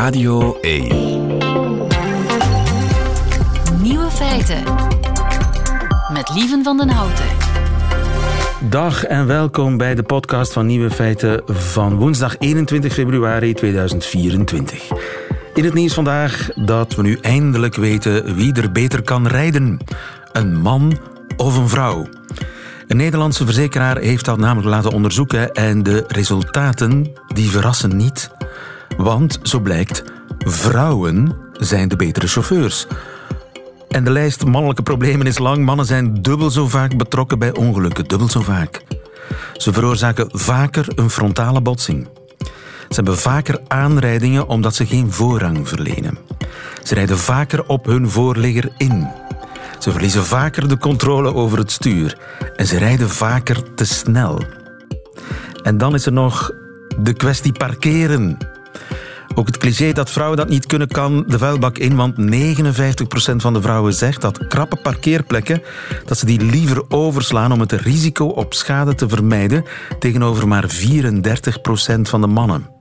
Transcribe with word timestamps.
Radio 0.00 0.58
1. 0.60 0.88
Nieuwe 3.82 4.10
feiten. 4.10 4.62
Met 6.12 6.30
Lieven 6.34 6.64
van 6.64 6.76
den 6.76 6.88
Houten. 6.88 7.24
Dag 8.68 9.04
en 9.04 9.26
welkom 9.26 9.76
bij 9.76 9.94
de 9.94 10.02
podcast 10.02 10.52
van 10.52 10.66
Nieuwe 10.66 10.90
Feiten 10.90 11.42
van 11.46 11.96
woensdag 11.96 12.38
21 12.38 12.92
februari 12.92 13.54
2024. 13.54 14.88
In 15.54 15.64
het 15.64 15.74
nieuws 15.74 15.94
vandaag 15.94 16.50
dat 16.54 16.94
we 16.94 17.02
nu 17.02 17.18
eindelijk 17.20 17.74
weten 17.74 18.34
wie 18.34 18.52
er 18.52 18.72
beter 18.72 19.02
kan 19.02 19.26
rijden. 19.26 19.78
Een 20.32 20.60
man 20.60 20.98
of 21.36 21.56
een 21.56 21.68
vrouw. 21.68 22.08
Een 22.86 22.96
Nederlandse 22.96 23.44
verzekeraar 23.44 23.98
heeft 23.98 24.24
dat 24.24 24.38
namelijk 24.38 24.68
laten 24.68 24.92
onderzoeken 24.92 25.52
en 25.52 25.82
de 25.82 26.04
resultaten 26.08 27.12
die 27.34 27.50
verrassen 27.50 27.96
niet. 27.96 28.30
Want, 28.96 29.38
zo 29.42 29.60
blijkt, 29.60 30.04
vrouwen 30.38 31.36
zijn 31.52 31.88
de 31.88 31.96
betere 31.96 32.26
chauffeurs. 32.26 32.86
En 33.88 34.04
de 34.04 34.10
lijst 34.10 34.44
mannelijke 34.44 34.82
problemen 34.82 35.26
is 35.26 35.38
lang. 35.38 35.64
Mannen 35.64 35.86
zijn 35.86 36.22
dubbel 36.22 36.50
zo 36.50 36.68
vaak 36.68 36.96
betrokken 36.96 37.38
bij 37.38 37.54
ongelukken, 37.54 38.04
dubbel 38.04 38.28
zo 38.28 38.40
vaak. 38.40 38.82
Ze 39.56 39.72
veroorzaken 39.72 40.28
vaker 40.32 40.86
een 40.94 41.10
frontale 41.10 41.60
botsing. 41.60 42.08
Ze 42.88 42.96
hebben 42.96 43.18
vaker 43.18 43.60
aanrijdingen 43.68 44.48
omdat 44.48 44.74
ze 44.74 44.86
geen 44.86 45.12
voorrang 45.12 45.68
verlenen. 45.68 46.18
Ze 46.82 46.94
rijden 46.94 47.18
vaker 47.18 47.66
op 47.66 47.84
hun 47.86 48.10
voorligger 48.10 48.72
in. 48.76 49.08
Ze 49.78 49.90
verliezen 49.90 50.24
vaker 50.24 50.68
de 50.68 50.78
controle 50.78 51.34
over 51.34 51.58
het 51.58 51.72
stuur. 51.72 52.18
En 52.56 52.66
ze 52.66 52.78
rijden 52.78 53.10
vaker 53.10 53.74
te 53.74 53.84
snel. 53.84 54.42
En 55.62 55.78
dan 55.78 55.94
is 55.94 56.06
er 56.06 56.12
nog 56.12 56.50
de 56.98 57.12
kwestie 57.12 57.52
parkeren. 57.52 58.38
Ook 59.34 59.46
het 59.46 59.56
cliché 59.58 59.92
dat 59.92 60.10
vrouwen 60.10 60.36
dat 60.36 60.48
niet 60.48 60.66
kunnen 60.66 60.88
kan 60.88 61.24
de 61.26 61.38
vuilbak 61.38 61.78
in, 61.78 61.96
want 61.96 62.14
59% 62.16 63.36
van 63.36 63.52
de 63.52 63.62
vrouwen 63.62 63.94
zegt 63.94 64.20
dat 64.20 64.46
krappe 64.46 64.76
parkeerplekken 64.76 65.62
dat 66.04 66.18
ze 66.18 66.26
die 66.26 66.40
liever 66.40 66.90
overslaan 66.90 67.52
om 67.52 67.60
het 67.60 67.72
risico 67.72 68.26
op 68.26 68.54
schade 68.54 68.94
te 68.94 69.08
vermijden 69.08 69.64
tegenover 69.98 70.48
maar 70.48 70.70
34% 70.70 72.00
van 72.00 72.20
de 72.20 72.26
mannen. 72.26 72.79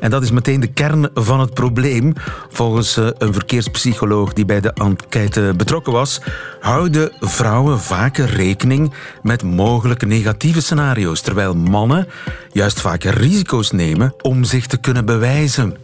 En 0.00 0.10
dat 0.10 0.22
is 0.22 0.30
meteen 0.30 0.60
de 0.60 0.66
kern 0.66 1.08
van 1.14 1.40
het 1.40 1.54
probleem. 1.54 2.12
Volgens 2.50 2.96
eh, 2.96 3.06
een 3.18 3.32
verkeerspsycholoog 3.32 4.32
die 4.32 4.44
bij 4.44 4.60
de 4.60 4.72
enquête 4.72 5.54
betrokken 5.56 5.92
was, 5.92 6.20
houden 6.60 7.12
vrouwen 7.20 7.80
vaker 7.80 8.26
rekening 8.26 8.92
met 9.22 9.42
mogelijke 9.42 10.06
negatieve 10.06 10.60
scenario's, 10.60 11.20
terwijl 11.20 11.54
mannen 11.54 12.08
juist 12.52 12.80
vaker 12.80 13.14
risico's 13.14 13.70
nemen 13.70 14.14
om 14.22 14.44
zich 14.44 14.66
te 14.66 14.76
kunnen 14.76 15.04
bewijzen. 15.04 15.76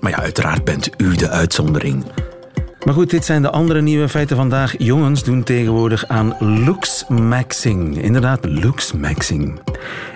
Maar 0.00 0.10
ja, 0.10 0.18
uiteraard 0.18 0.64
bent 0.64 0.90
u 0.96 1.14
de 1.14 1.28
uitzondering. 1.28 2.04
Maar 2.84 2.94
goed, 2.94 3.10
dit 3.10 3.24
zijn 3.24 3.42
de 3.42 3.50
andere 3.50 3.82
nieuwe 3.82 4.08
feiten 4.08 4.36
vandaag. 4.36 4.74
Jongens 4.78 5.24
doen 5.24 5.42
tegenwoordig 5.42 6.06
aan 6.06 6.36
looksmaxing. 6.64 8.02
Inderdaad, 8.02 8.44
looksmaxing. 8.44 9.60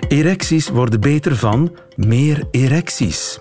Erecties 0.07 0.69
worden 0.69 0.99
beter 0.99 1.35
van 1.35 1.75
meer 1.95 2.43
erecties. 2.51 3.39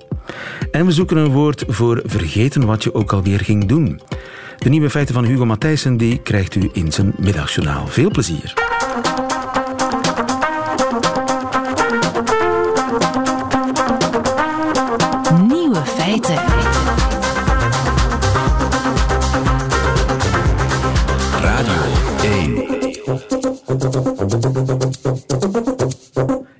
En 0.70 0.86
we 0.86 0.92
zoeken 0.92 1.16
een 1.16 1.32
woord 1.32 1.64
voor 1.68 2.02
vergeten 2.04 2.66
wat 2.66 2.82
je 2.82 2.94
ook 2.94 3.12
alweer 3.12 3.40
ging 3.40 3.64
doen. 3.64 4.00
De 4.58 4.68
nieuwe 4.68 4.90
feiten 4.90 5.14
van 5.14 5.24
Hugo 5.24 5.44
Matthijssen 5.44 5.96
die 5.96 6.18
krijgt 6.18 6.54
u 6.54 6.70
in 6.72 6.92
zijn 6.92 7.14
middagjournaal. 7.18 7.86
Veel 7.86 8.10
plezier. 8.10 8.54
1. 22.42 22.70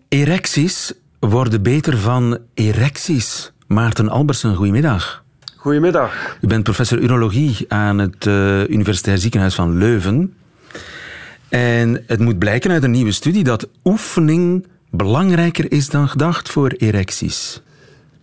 Erecties 0.09 0.93
worden 1.19 1.63
beter 1.63 1.99
van 1.99 2.39
erecties. 2.55 3.53
Maarten 3.67 4.09
Albersen, 4.09 4.55
goedemiddag. 4.55 5.25
Goedemiddag. 5.57 6.37
U 6.41 6.47
bent 6.47 6.63
professor 6.63 6.99
urologie 6.99 7.65
aan 7.69 7.99
het 7.99 8.27
uh, 8.27 8.69
Universitair 8.69 9.19
Ziekenhuis 9.19 9.55
van 9.55 9.79
Leuven. 9.79 10.35
En 11.49 12.03
het 12.07 12.21
moet 12.21 12.39
blijken 12.39 12.71
uit 12.71 12.83
een 12.83 12.91
nieuwe 12.91 13.13
studie 13.13 13.45
dat 13.45 13.69
oefening 13.85 14.67
belangrijker 14.91 15.73
is 15.73 15.89
dan 15.89 16.09
gedacht 16.09 16.51
voor 16.51 16.69
erecties. 16.69 17.63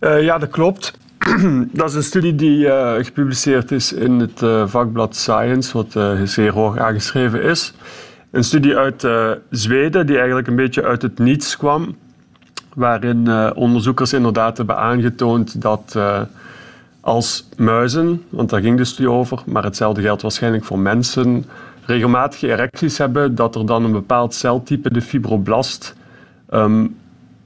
Uh, 0.00 0.22
ja, 0.22 0.38
dat 0.38 0.50
klopt. 0.50 0.98
dat 1.72 1.88
is 1.88 1.94
een 1.94 2.02
studie 2.02 2.34
die 2.34 2.58
uh, 2.58 2.94
gepubliceerd 2.94 3.70
is 3.70 3.92
in 3.92 4.20
het 4.20 4.70
vakblad 4.70 5.16
Science, 5.16 5.72
wat 5.72 6.18
zeer 6.24 6.52
hoog 6.52 6.78
aangeschreven 6.78 7.42
is. 7.42 7.74
Een 8.30 8.44
studie 8.44 8.76
uit 8.76 9.06
Zweden 9.50 10.06
die 10.06 10.16
eigenlijk 10.16 10.46
een 10.46 10.56
beetje 10.56 10.84
uit 10.84 11.02
het 11.02 11.18
niets 11.18 11.56
kwam 11.56 11.96
waarin 12.74 13.54
onderzoekers 13.54 14.12
inderdaad 14.12 14.56
hebben 14.56 14.76
aangetoond 14.76 15.62
dat 15.62 15.96
als 17.00 17.48
muizen, 17.56 18.22
want 18.28 18.50
daar 18.50 18.60
ging 18.60 18.76
de 18.76 18.84
studie 18.84 19.10
over, 19.10 19.42
maar 19.46 19.64
hetzelfde 19.64 20.02
geldt 20.02 20.22
waarschijnlijk 20.22 20.64
voor 20.64 20.78
mensen, 20.78 21.44
regelmatige 21.84 22.48
erecties 22.48 22.98
hebben, 22.98 23.34
dat 23.34 23.54
er 23.54 23.66
dan 23.66 23.84
een 23.84 23.92
bepaald 23.92 24.34
celtype, 24.34 24.92
de 24.92 25.02
fibroblast, 25.02 25.94
um, 26.50 26.96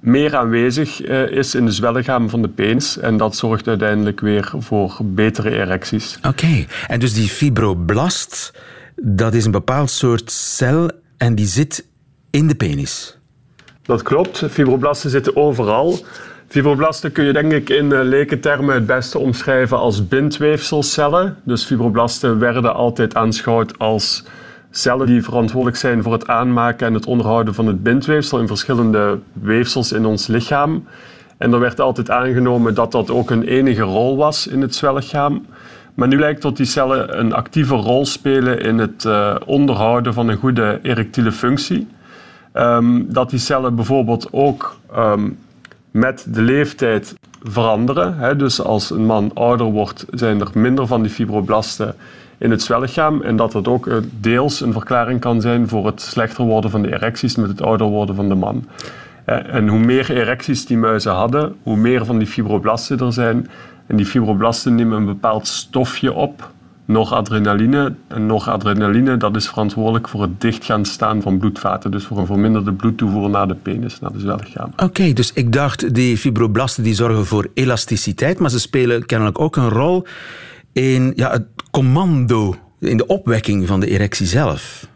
meer 0.05 0.37
aanwezig 0.37 1.09
uh, 1.09 1.31
is 1.31 1.55
in 1.55 1.65
de 1.65 1.73
zwellichaam 1.73 2.29
van 2.29 2.43
de 2.43 2.49
penis. 2.49 2.99
En 2.99 3.17
dat 3.17 3.37
zorgt 3.37 3.69
uiteindelijk 3.69 4.21
weer 4.21 4.53
voor 4.59 4.97
betere 5.03 5.51
erecties. 5.51 6.17
Oké, 6.17 6.29
okay. 6.29 6.67
en 6.87 7.01
dus 7.01 7.15
die 7.15 7.29
fibroblast, 7.29 8.53
dat 8.97 9.35
is 9.35 9.45
een 9.45 9.51
bepaald 9.51 9.91
soort 9.91 10.31
cel 10.31 10.91
en 11.17 11.35
die 11.35 11.47
zit 11.47 11.87
in 12.31 12.47
de 12.47 12.55
penis? 12.55 13.19
Dat 13.83 14.03
klopt. 14.03 14.43
Fibroblasten 14.51 15.11
zitten 15.11 15.37
overal. 15.37 16.05
Fibroblasten 16.49 17.13
kun 17.13 17.25
je 17.25 17.33
denk 17.33 17.53
ik 17.53 17.71
in 17.71 18.03
lekentermen 18.03 18.75
het 18.75 18.87
beste 18.87 19.19
omschrijven 19.19 19.79
als 19.79 20.09
bindweefselcellen. 20.09 21.37
Dus 21.45 21.65
fibroblasten 21.65 22.39
werden 22.39 22.75
altijd 22.75 23.15
aanschouwd 23.15 23.79
als 23.79 24.25
cellen 24.77 25.07
die 25.07 25.23
verantwoordelijk 25.23 25.77
zijn 25.77 26.03
voor 26.03 26.13
het 26.13 26.27
aanmaken 26.27 26.87
en 26.87 26.95
het 26.95 27.07
onderhouden 27.07 27.55
van 27.55 27.67
het 27.67 27.83
bindweefsel 27.83 28.41
in 28.41 28.47
verschillende 28.47 29.19
weefsels 29.33 29.93
in 29.93 30.07
ons 30.07 30.27
lichaam. 30.27 30.85
En 31.37 31.53
er 31.53 31.61
werd 31.61 31.81
altijd 31.81 32.11
aangenomen 32.11 32.75
dat 32.75 32.93
dat 32.93 33.11
ook 33.11 33.31
een 33.31 33.43
enige 33.43 33.83
rol 33.83 34.17
was 34.17 34.47
in 34.47 34.61
het 34.61 34.75
zwellichaam. 34.75 35.47
Maar 35.95 36.09
nu 36.09 36.19
lijkt 36.19 36.43
dat 36.43 36.57
die 36.57 36.67
cellen 36.67 37.19
een 37.19 37.33
actieve 37.33 37.75
rol 37.75 38.07
spelen 38.07 38.61
in 38.61 38.79
het 38.79 39.05
uh, 39.05 39.35
onderhouden 39.47 40.15
van 40.15 40.29
een 40.29 40.37
goede 40.37 40.79
erectiele 40.83 41.33
functie. 41.33 41.87
Um, 42.55 43.13
dat 43.13 43.31
die 43.31 43.39
cellen 43.39 43.75
bijvoorbeeld 43.75 44.29
ook 44.31 44.77
um, 44.97 45.39
met 45.91 46.27
de 46.29 46.43
leeftijd 46.43 47.15
veranderen. 47.43 48.39
Dus 48.39 48.61
als 48.61 48.91
een 48.91 49.07
man 49.07 49.31
ouder 49.35 49.67
wordt, 49.67 50.05
zijn 50.11 50.41
er 50.41 50.49
minder 50.55 50.87
van 50.87 51.03
die 51.03 51.11
fibroblasten 51.11 51.95
in 52.39 52.51
het 52.51 52.63
zwellichaam. 52.63 53.23
En 53.23 53.37
dat 53.37 53.53
dat 53.53 53.69
ook 53.69 53.89
deels 54.21 54.61
een 54.61 54.73
verklaring 54.73 55.21
kan 55.21 55.41
zijn 55.41 55.69
voor 55.69 55.87
het 55.87 56.01
slechter 56.01 56.45
worden 56.45 56.71
van 56.71 56.83
de 56.83 56.93
erecties 56.93 57.37
met 57.37 57.49
het 57.49 57.63
ouder 57.63 57.87
worden 57.87 58.15
van 58.15 58.29
de 58.29 58.35
man. 58.35 58.65
En 59.25 59.69
hoe 59.69 59.79
meer 59.79 60.11
erecties 60.11 60.67
die 60.67 60.77
muizen 60.77 61.13
hadden, 61.13 61.55
hoe 61.63 61.77
meer 61.77 62.05
van 62.05 62.19
die 62.19 62.27
fibroblasten 62.27 62.99
er 62.99 63.13
zijn. 63.13 63.51
En 63.87 63.97
die 63.97 64.07
fibroblasten 64.07 64.75
nemen 64.75 64.97
een 64.97 65.05
bepaald 65.05 65.47
stofje 65.47 66.13
op, 66.13 66.51
noradrenaline. 66.85 67.95
En 68.09 68.27
noradrenaline 68.27 69.17
dat 69.17 69.37
is 69.37 69.49
verantwoordelijk 69.49 70.09
voor 70.09 70.23
het 70.23 70.41
dicht 70.41 70.65
gaan 70.65 70.85
staan 70.85 71.23
van 71.23 71.39
bloedvaten. 71.39 71.91
Dus 71.91 72.05
voor 72.05 72.19
een 72.19 72.27
verminderde 72.27 72.73
bloedtoevoer 72.73 73.31
naar 73.31 73.49
de 73.49 73.55
penis, 73.55 74.01
naar 74.01 74.13
de 74.13 74.21
zwellichaam. 74.21 74.71
Oké, 74.77 75.13
dus 75.13 75.33
ik 75.33 75.53
dacht 75.53 75.95
die 75.95 76.17
fibroblasten 76.17 76.83
die 76.83 76.95
zorgen 76.95 77.27
voor 77.27 77.49
elasticiteit, 77.55 78.39
maar 78.39 78.51
ze 78.51 78.61
spelen 78.61 79.07
kennelijk 79.07 79.41
ook 79.41 79.57
een 79.57 79.69
rol 79.69 80.07
in 80.75 81.13
ja, 81.17 81.31
het 81.31 81.47
commando, 81.71 82.55
in 82.81 82.97
de 82.97 83.07
opwekking 83.07 83.67
van 83.67 83.81
de 83.81 83.87
erectie 83.87 84.27
zelf. 84.27 84.87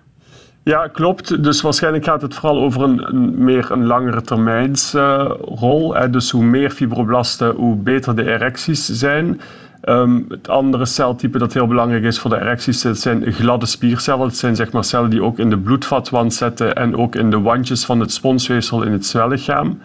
Ja, 0.62 0.88
klopt. 0.88 1.42
Dus 1.42 1.60
waarschijnlijk 1.60 2.04
gaat 2.04 2.22
het 2.22 2.34
vooral 2.34 2.58
over 2.62 2.82
een, 2.82 3.34
meer 3.44 3.70
een 3.70 3.86
langere 3.86 4.22
termijns 4.22 4.94
uh, 4.94 5.30
rol. 5.40 5.94
Hè. 5.94 6.10
Dus 6.10 6.30
hoe 6.30 6.44
meer 6.44 6.70
fibroblasten, 6.70 7.54
hoe 7.54 7.76
beter 7.76 8.16
de 8.16 8.30
erecties 8.32 8.86
zijn. 8.86 9.40
Um, 9.84 10.24
het 10.28 10.48
andere 10.48 10.86
celtype 10.86 11.38
dat 11.38 11.52
heel 11.52 11.66
belangrijk 11.66 12.04
is 12.04 12.18
voor 12.18 12.30
de 12.30 12.40
erecties, 12.40 12.82
dat 12.82 12.98
zijn 12.98 13.32
gladde 13.32 13.66
spiercellen. 13.66 14.28
Dat 14.28 14.36
zijn 14.36 14.56
zeg 14.56 14.72
maar 14.72 14.84
cellen 14.84 15.10
die 15.10 15.22
ook 15.22 15.38
in 15.38 15.50
de 15.50 15.58
bloedvatwand 15.58 16.34
zitten 16.34 16.74
en 16.74 16.96
ook 16.96 17.14
in 17.14 17.30
de 17.30 17.40
wandjes 17.40 17.84
van 17.84 18.00
het 18.00 18.12
sponsweefsel 18.12 18.82
in 18.82 18.92
het 18.92 19.06
zwellichaam. 19.06 19.78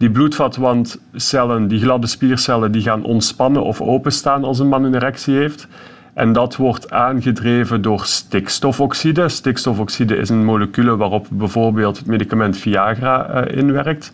Die 0.00 0.10
bloedvatwandcellen, 0.10 1.68
die 1.68 1.80
gladde 1.80 2.06
spiercellen, 2.06 2.72
die 2.72 2.82
gaan 2.82 3.04
ontspannen 3.04 3.62
of 3.62 3.80
openstaan 3.80 4.44
als 4.44 4.58
een 4.58 4.68
man 4.68 4.84
een 4.84 4.94
erectie 4.94 5.34
heeft. 5.34 5.68
En 6.14 6.32
dat 6.32 6.56
wordt 6.56 6.90
aangedreven 6.90 7.82
door 7.82 8.04
stikstofoxide. 8.04 9.28
Stikstofoxide 9.28 10.16
is 10.16 10.28
een 10.28 10.44
molecule 10.44 10.96
waarop 10.96 11.26
bijvoorbeeld 11.30 11.98
het 11.98 12.06
medicament 12.06 12.56
Viagra 12.56 13.46
uh, 13.46 13.56
inwerkt. 13.56 14.12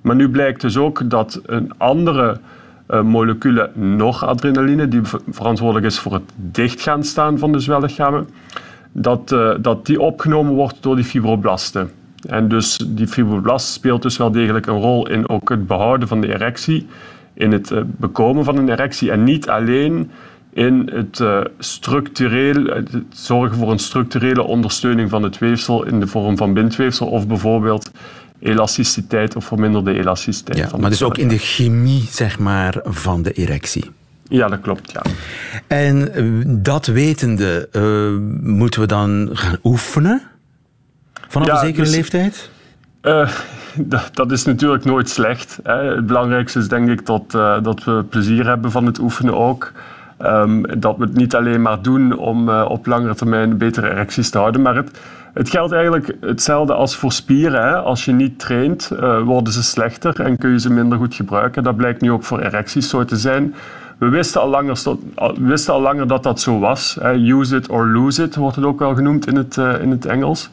Maar 0.00 0.16
nu 0.16 0.30
blijkt 0.30 0.60
dus 0.60 0.76
ook 0.76 1.10
dat 1.10 1.40
een 1.46 1.72
andere 1.76 2.40
uh, 2.90 3.02
molecule 3.02 3.70
noradrenaline, 3.74 4.88
die 4.88 5.00
verantwoordelijk 5.30 5.86
is 5.86 5.98
voor 5.98 6.12
het 6.12 6.32
dichtgaan 6.36 7.04
staan 7.04 7.38
van 7.38 7.52
de 7.52 7.58
zwellichamen, 7.58 8.28
dat, 8.92 9.30
uh, 9.32 9.54
dat 9.60 9.86
die 9.86 10.00
opgenomen 10.00 10.54
wordt 10.54 10.76
door 10.80 10.96
die 10.96 11.04
fibroblasten. 11.04 11.90
En 12.26 12.48
dus 12.48 12.76
die 12.86 13.06
fibroblast 13.06 13.72
speelt 13.72 14.02
dus 14.02 14.16
wel 14.16 14.30
degelijk 14.30 14.66
een 14.66 14.80
rol 14.80 15.08
in 15.08 15.28
ook 15.28 15.48
het 15.48 15.66
behouden 15.66 16.08
van 16.08 16.20
de 16.20 16.28
erectie, 16.28 16.86
in 17.34 17.52
het 17.52 17.70
uh, 17.70 17.80
bekomen 17.86 18.44
van 18.44 18.56
een 18.56 18.68
erectie 18.68 19.10
en 19.10 19.24
niet 19.24 19.48
alleen 19.48 20.10
in 20.52 20.90
het 20.92 21.18
uh, 21.18 21.40
structureel, 21.58 22.64
het 22.64 22.88
zorgen 23.08 23.56
voor 23.56 23.70
een 23.70 23.78
structurele 23.78 24.42
ondersteuning 24.42 25.10
van 25.10 25.22
het 25.22 25.38
weefsel 25.38 25.84
in 25.84 26.00
de 26.00 26.06
vorm 26.06 26.36
van 26.36 26.52
bindweefsel 26.52 27.06
of 27.06 27.26
bijvoorbeeld 27.26 27.90
elasticiteit 28.38 29.36
of 29.36 29.44
verminderde 29.44 29.98
elasticiteit. 29.98 30.70
Ja, 30.70 30.76
maar 30.78 30.90
dus 30.90 31.02
ook 31.02 31.18
in 31.18 31.28
de 31.28 31.38
chemie 31.38 32.06
zeg 32.10 32.38
maar, 32.38 32.80
van 32.84 33.22
de 33.22 33.32
erectie. 33.32 33.84
Ja, 34.28 34.48
dat 34.48 34.60
klopt, 34.60 34.92
ja. 34.92 35.02
En 35.66 36.14
eh, 36.14 36.24
dat 36.46 36.86
wetende, 36.86 37.68
uh, 37.72 38.42
moeten 38.42 38.80
we 38.80 38.86
dan 38.86 39.28
gaan 39.32 39.58
oefenen? 39.64 40.22
Vanaf 41.28 41.48
ja, 41.48 41.54
een 41.54 41.60
zekere 41.60 41.84
dus, 41.84 41.94
leeftijd? 41.94 42.50
Uh, 43.06 43.30
dat, 44.12 44.30
is 44.30 44.44
natuurlijk 44.44 44.84
nooit 44.84 45.08
slecht. 45.08 45.58
Hè. 45.62 45.94
Het 45.94 46.06
belangrijkste 46.06 46.58
is 46.58 46.68
denk 46.68 46.88
ik 46.88 47.06
dat, 47.06 47.30
dat 47.62 47.84
we 47.84 48.04
plezier 48.08 48.46
hebben 48.46 48.70
van 48.70 48.86
het 48.86 48.98
oefenen 48.98 49.34
ook. 49.36 49.72
Um, 50.22 50.80
dat 50.80 50.96
we 50.96 51.04
het 51.04 51.14
niet 51.14 51.34
alleen 51.34 51.62
maar 51.62 51.82
doen 51.82 52.18
om 52.18 52.50
op 52.50 52.86
langere 52.86 53.14
termijn 53.14 53.58
betere 53.58 53.90
erecties 53.90 54.30
te 54.30 54.38
houden, 54.38 54.62
maar 54.62 54.76
het, 54.76 55.00
het 55.34 55.50
geldt 55.50 55.72
eigenlijk 55.72 56.16
hetzelfde 56.20 56.72
als 56.72 56.96
voor 56.96 57.12
spieren. 57.12 57.62
Hè. 57.62 57.76
Als 57.76 58.04
je 58.04 58.12
niet 58.12 58.38
traint, 58.38 58.90
worden 59.24 59.52
ze 59.52 59.62
slechter 59.62 60.20
en 60.20 60.38
kun 60.38 60.50
je 60.50 60.60
ze 60.60 60.72
minder 60.72 60.98
goed 60.98 61.14
gebruiken. 61.14 61.62
Dat 61.62 61.76
blijkt 61.76 62.00
nu 62.00 62.10
ook 62.10 62.24
voor 62.24 62.40
erecties 62.40 62.88
zo 62.88 63.04
te 63.04 63.16
zijn. 63.16 63.54
We 63.98 64.08
wisten 64.08 64.40
al 64.40 64.48
langer, 64.48 64.78
wisten 65.38 65.74
al 65.74 65.80
langer 65.80 66.06
dat 66.06 66.22
dat 66.22 66.40
zo 66.40 66.58
was. 66.58 66.96
Hè. 67.00 67.12
Use 67.12 67.56
it 67.56 67.68
or 67.68 67.86
lose 67.86 68.22
it 68.22 68.36
wordt 68.36 68.56
het 68.56 68.64
ook 68.64 68.78
wel 68.78 68.94
genoemd 68.94 69.26
in 69.26 69.36
het, 69.36 69.56
in 69.56 69.90
het 69.90 70.06
Engels. 70.06 70.50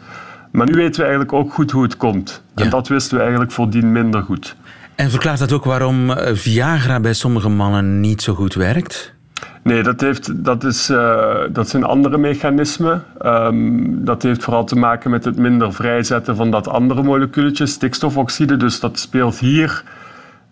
Maar 0.54 0.66
nu 0.66 0.74
weten 0.74 0.96
we 0.96 1.08
eigenlijk 1.08 1.34
ook 1.34 1.54
goed 1.54 1.72
hoe 1.72 1.84
het 1.84 1.98
komt. 1.98 2.44
Ja. 2.56 2.64
En 2.64 2.70
dat 2.70 2.88
wisten 2.88 3.16
we 3.16 3.22
eigenlijk 3.22 3.52
voordien 3.52 3.92
minder 3.92 4.22
goed. 4.22 4.56
En 4.96 5.10
verklaart 5.10 5.40
dat 5.40 5.52
ook 5.52 5.64
waarom 5.64 6.12
eh, 6.12 6.36
Viagra 6.36 7.00
bij 7.00 7.14
sommige 7.14 7.50
mannen 7.50 8.00
niet 8.00 8.22
zo 8.22 8.34
goed 8.34 8.54
werkt? 8.54 9.14
Nee, 9.64 9.84
dat, 9.84 10.02
heeft, 10.02 10.44
dat, 10.46 10.64
is, 10.64 10.90
uh, 10.90 11.36
dat 11.52 11.70
zijn 11.70 11.84
andere 11.84 12.18
mechanismen. 12.18 13.04
Um, 13.26 14.06
dat 14.06 14.24
heeft 14.24 14.44
vooral 14.44 14.66
te 14.66 14.76
maken 14.76 15.10
met 15.10 15.26
het 15.26 15.38
minder 15.38 15.74
vrijzetten 15.74 16.36
van 16.36 16.52
dat 16.52 16.68
andere 16.68 17.04
moleculetje, 17.04 17.66
stikstofoxide. 17.66 18.58
Dus 18.58 18.80
dat 18.80 19.00
speelt 19.00 19.40
hier, 19.40 19.84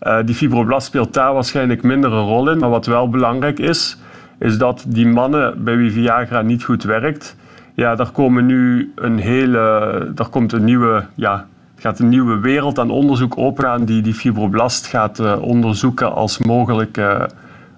uh, 0.02 0.18
die 0.24 0.34
fibroblast 0.34 0.86
speelt 0.86 1.14
daar 1.14 1.34
waarschijnlijk 1.34 1.82
minder 1.82 2.12
een 2.12 2.24
rol 2.24 2.50
in. 2.50 2.58
Maar 2.58 2.70
wat 2.70 2.86
wel 2.86 3.08
belangrijk 3.08 3.58
is, 3.58 3.98
is 4.38 4.58
dat 4.58 4.84
die 4.88 5.06
mannen 5.06 5.64
bij 5.64 5.76
wie 5.76 5.92
Viagra 5.92 6.42
niet 6.42 6.64
goed 6.64 6.82
werkt, 6.82 7.36
ja, 7.74 7.94
daar 7.94 8.10
komen 8.10 8.46
nu 8.46 8.92
een 8.94 9.18
hele, 9.18 10.10
daar 10.14 10.28
komt 10.28 10.52
een 10.52 10.64
nieuwe, 10.64 11.04
ja, 11.14 11.46
gaat 11.76 11.98
een 11.98 12.08
nieuwe 12.08 12.38
wereld 12.38 12.78
aan 12.78 12.90
onderzoek 12.90 13.38
open 13.38 13.84
die 13.84 14.02
die 14.02 14.14
fibroblast 14.14 14.86
gaat 14.86 15.18
uh, 15.18 15.42
onderzoeken 15.42 16.14
als 16.14 16.38
mogelijke 16.38 17.30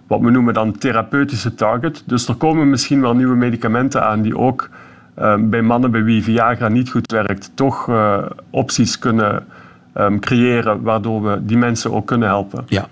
wat 0.07 0.21
we 0.21 0.31
noemen 0.31 0.55
dan 0.55 0.79
therapeutische 0.79 1.55
target. 1.55 2.03
Dus 2.07 2.29
er 2.29 2.35
komen 2.35 2.71
misschien 2.71 3.01
wel 3.01 3.15
nieuwe 3.15 3.37
medicamenten 3.37 4.05
aan 4.05 4.23
die 4.23 4.39
ook 4.39 4.69
uh, 5.19 5.35
bij 5.39 5.63
mannen 5.63 5.91
bij 5.91 6.05
wie 6.05 6.23
Viagra 6.23 6.69
niet 6.69 6.91
goed 6.91 7.13
werkt, 7.13 7.51
toch 7.55 7.91
opties 8.51 8.99
kunnen 8.99 9.47
um, 9.97 10.21
creëren 10.21 10.83
waardoor 10.83 11.23
we 11.23 11.45
die 11.45 11.57
mensen 11.57 11.93
ook 11.93 12.07
kunnen 12.07 12.29
helpen. 12.29 12.65
Ja, 12.67 12.89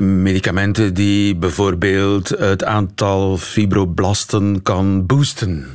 medicamenten 0.00 0.94
die 0.94 1.36
bijvoorbeeld 1.36 2.28
het 2.28 2.64
aantal 2.64 3.36
fibroblasten 3.36 4.62
kan 4.62 5.06
boosten. 5.06 5.66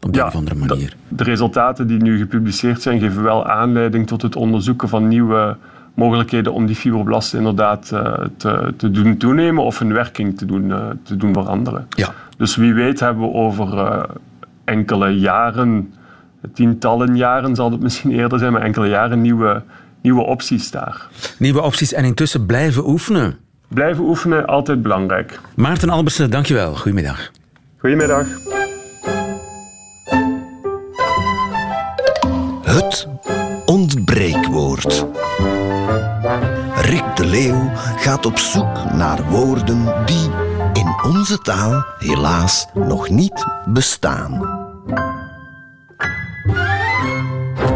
Op 0.00 0.14
ja, 0.14 0.20
een 0.20 0.26
of 0.26 0.34
andere 0.34 0.56
manier. 0.56 0.94
De, 1.08 1.14
de 1.14 1.24
resultaten 1.24 1.86
die 1.86 2.02
nu 2.02 2.18
gepubliceerd 2.18 2.82
zijn, 2.82 3.00
geven 3.00 3.22
wel 3.22 3.46
aanleiding 3.46 4.06
tot 4.06 4.22
het 4.22 4.36
onderzoeken 4.36 4.88
van 4.88 5.08
nieuwe 5.08 5.56
mogelijkheden 5.94 6.52
om 6.52 6.66
die 6.66 6.76
fibroblasten 6.76 7.38
inderdaad 7.38 7.90
uh, 7.94 8.12
te, 8.36 8.74
te, 8.76 8.90
doen 8.90 9.16
toenemen 9.16 9.64
of 9.64 9.78
hun 9.78 9.92
werking 9.92 10.38
te 10.38 10.46
doen, 10.46 10.68
uh, 10.68 10.86
te 11.02 11.16
doen 11.16 11.32
veranderen. 11.32 11.86
Ja. 11.88 12.14
Dus 12.36 12.56
wie 12.56 12.74
weet 12.74 13.00
hebben 13.00 13.22
we 13.24 13.32
over 13.32 13.74
uh, 13.74 14.02
enkele 14.64 15.08
jaren, 15.08 15.94
tientallen 16.54 17.16
jaren 17.16 17.54
zal 17.54 17.70
het 17.70 17.80
misschien 17.80 18.10
eerder 18.10 18.38
zijn, 18.38 18.52
maar 18.52 18.62
enkele 18.62 18.88
jaren 18.88 19.20
nieuwe, 19.20 19.62
nieuwe 20.00 20.22
opties 20.22 20.70
daar. 20.70 21.08
Nieuwe 21.38 21.60
opties 21.60 21.92
en 21.92 22.04
intussen 22.04 22.46
blijven 22.46 22.88
oefenen. 22.88 23.36
Blijven 23.68 24.04
oefenen, 24.04 24.46
altijd 24.46 24.82
belangrijk. 24.82 25.40
Maarten 25.54 25.90
Albersen, 25.90 26.30
dankjewel. 26.30 26.74
Goedemiddag. 26.74 27.30
Goedemiddag. 27.78 28.26
Ontbreekwoord. 33.64 35.06
Rick 36.74 37.16
de 37.16 37.26
Leeuw 37.26 37.70
gaat 37.74 38.26
op 38.26 38.38
zoek 38.38 38.92
naar 38.92 39.22
woorden 39.28 40.06
die 40.06 40.30
in 40.72 40.94
onze 41.02 41.38
taal 41.38 41.84
helaas 41.98 42.66
nog 42.74 43.08
niet 43.08 43.46
bestaan. 43.66 44.58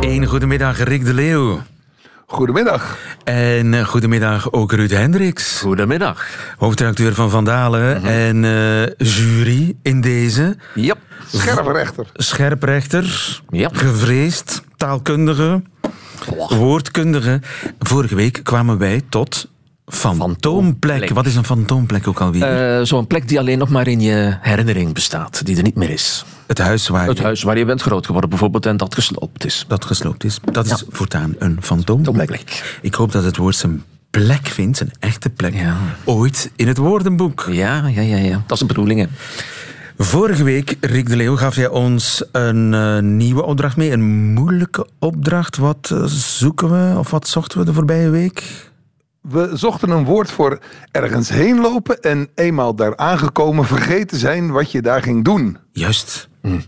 Een 0.01 0.27
goedemiddag, 0.27 0.83
Rick 0.83 1.05
de 1.05 1.15
Leeuw. 1.15 1.61
Goedemiddag. 2.27 2.97
En 3.25 3.73
uh, 3.73 3.85
goedemiddag 3.85 4.53
ook 4.53 4.73
Ruud 4.73 4.91
Hendricks. 4.91 5.61
Goedemiddag. 5.61 6.27
Hoofdredacteur 6.59 7.15
van 7.15 7.31
Vandalen 7.31 7.97
mm 7.97 8.03
-hmm. 8.03 8.07
en 8.07 8.43
uh, 8.43 9.09
jury 9.09 9.77
in 9.83 10.01
deze. 10.01 10.57
Yep. 10.75 10.99
Scherprechter. 11.33 12.07
Scherprechter. 12.15 13.41
Yep. 13.49 13.77
Gevreesd. 13.77 14.63
Taalkundige. 14.85 15.63
Woordkundige. 16.49 17.41
Vorige 17.79 18.15
week 18.15 18.41
kwamen 18.43 18.79
wij 18.79 19.01
tot 19.09 19.49
fantoomplek. 19.87 21.11
Wat 21.11 21.27
is 21.27 21.37
een 21.37 21.45
fantoomplek 21.45 22.09
ook 22.09 22.21
alweer? 22.21 22.79
Uh, 22.79 22.85
Zo'n 22.85 23.07
plek 23.07 23.29
die 23.29 23.39
alleen 23.39 23.59
nog 23.59 23.69
maar 23.69 23.87
in 23.87 24.01
je 24.01 24.37
herinnering 24.41 24.95
bestaat, 24.95 25.47
die 25.47 25.57
er 25.57 25.63
niet 25.63 25.75
meer 25.75 25.91
is. 25.91 26.25
Het 26.47 26.59
huis 26.59 26.89
waar 26.89 27.07
Het 27.07 27.17
je... 27.17 27.23
huis 27.23 27.43
waar 27.43 27.59
je 27.59 27.65
bent 27.65 27.83
groot 27.83 28.07
geworden 28.07 28.31
bijvoorbeeld 28.31 28.67
en 28.67 28.77
dat 28.77 28.95
gesloopt 28.95 29.45
is. 29.45 29.65
Dat 29.69 29.85
gesloopt 29.85 30.25
is. 30.25 30.39
Dat 30.53 30.67
is 30.67 30.85
voortaan 30.89 31.35
een 31.39 31.59
fantoomplek. 31.61 32.63
Ik 32.83 32.95
hoop 32.95 33.13
dat 33.13 33.25
het 33.25 33.37
woord 33.37 33.57
zijn 33.57 33.83
plek 34.11 34.47
vindt, 34.47 34.77
zijn 34.77 34.91
echte 34.99 35.31
plek, 35.31 35.55
ja. 35.55 35.77
ooit 36.05 36.51
in 36.57 36.69
het 36.69 36.77
woordenboek. 36.77 37.49
Ja, 37.51 37.87
ja, 37.87 38.01
ja, 38.01 38.17
ja. 38.17 38.43
dat 38.47 38.53
is 38.53 38.59
de 38.59 38.67
bedoeling. 38.67 39.01
Hè. 39.01 39.07
Vorige 39.99 40.45
week, 40.45 40.77
Rick 40.81 41.09
de 41.09 41.17
Leeuw, 41.17 41.37
gaf 41.37 41.57
jij 41.57 41.69
ons 41.69 42.25
een 42.33 42.73
uh, 42.73 42.99
nieuwe 42.99 43.43
opdracht 43.43 43.77
mee. 43.77 43.91
Een 43.91 44.33
moeilijke 44.33 44.87
opdracht. 44.99 45.57
Wat 45.57 45.91
uh, 45.93 46.05
zoeken 46.05 46.71
we 46.71 46.99
of 46.99 47.11
wat 47.11 47.29
zochten 47.29 47.59
we 47.59 47.65
de 47.65 47.73
voorbije 47.73 48.11
week? 48.11 48.71
We 49.21 49.51
zochten 49.53 49.91
een 49.91 50.05
woord 50.05 50.31
voor 50.31 50.59
ergens 50.91 51.29
heen 51.29 51.61
lopen 51.61 52.01
en 52.03 52.29
eenmaal 52.35 52.75
daar 52.75 52.97
aangekomen 52.97 53.65
vergeten 53.65 54.19
zijn 54.19 54.51
wat 54.51 54.71
je 54.71 54.83
daar 54.83 55.03
ging 55.03 55.25
doen. 55.25 55.59
Juist. 55.73 56.29
Hm. 56.41 56.61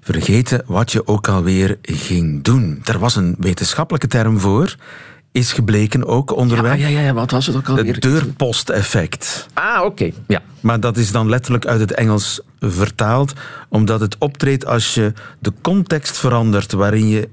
Vergeten 0.00 0.62
wat 0.66 0.92
je 0.92 1.06
ook 1.06 1.28
alweer 1.28 1.78
ging 1.82 2.42
doen. 2.42 2.80
Er 2.84 2.98
was 2.98 3.16
een 3.16 3.36
wetenschappelijke 3.38 4.06
term 4.06 4.38
voor 4.40 4.76
is 5.36 5.52
gebleken 5.52 6.06
ook 6.06 6.36
onderweg. 6.36 6.78
Ja, 6.78 6.86
ja, 6.88 7.00
ja, 7.00 7.12
wat 7.12 7.30
was 7.30 7.46
het 7.46 7.56
ook 7.56 7.68
alweer? 7.68 7.92
Het 7.92 8.02
deurposteffect. 8.02 9.46
Ah, 9.52 9.76
oké. 9.78 9.86
Okay. 9.86 10.14
Ja. 10.26 10.42
Maar 10.60 10.80
dat 10.80 10.96
is 10.96 11.12
dan 11.12 11.28
letterlijk 11.28 11.66
uit 11.66 11.80
het 11.80 11.92
Engels 11.92 12.40
vertaald, 12.60 13.32
omdat 13.68 14.00
het 14.00 14.16
optreedt 14.18 14.66
als 14.66 14.94
je 14.94 15.12
de 15.38 15.52
context 15.60 16.18
verandert 16.18 16.72
waarin 16.72 17.08
je 17.08 17.28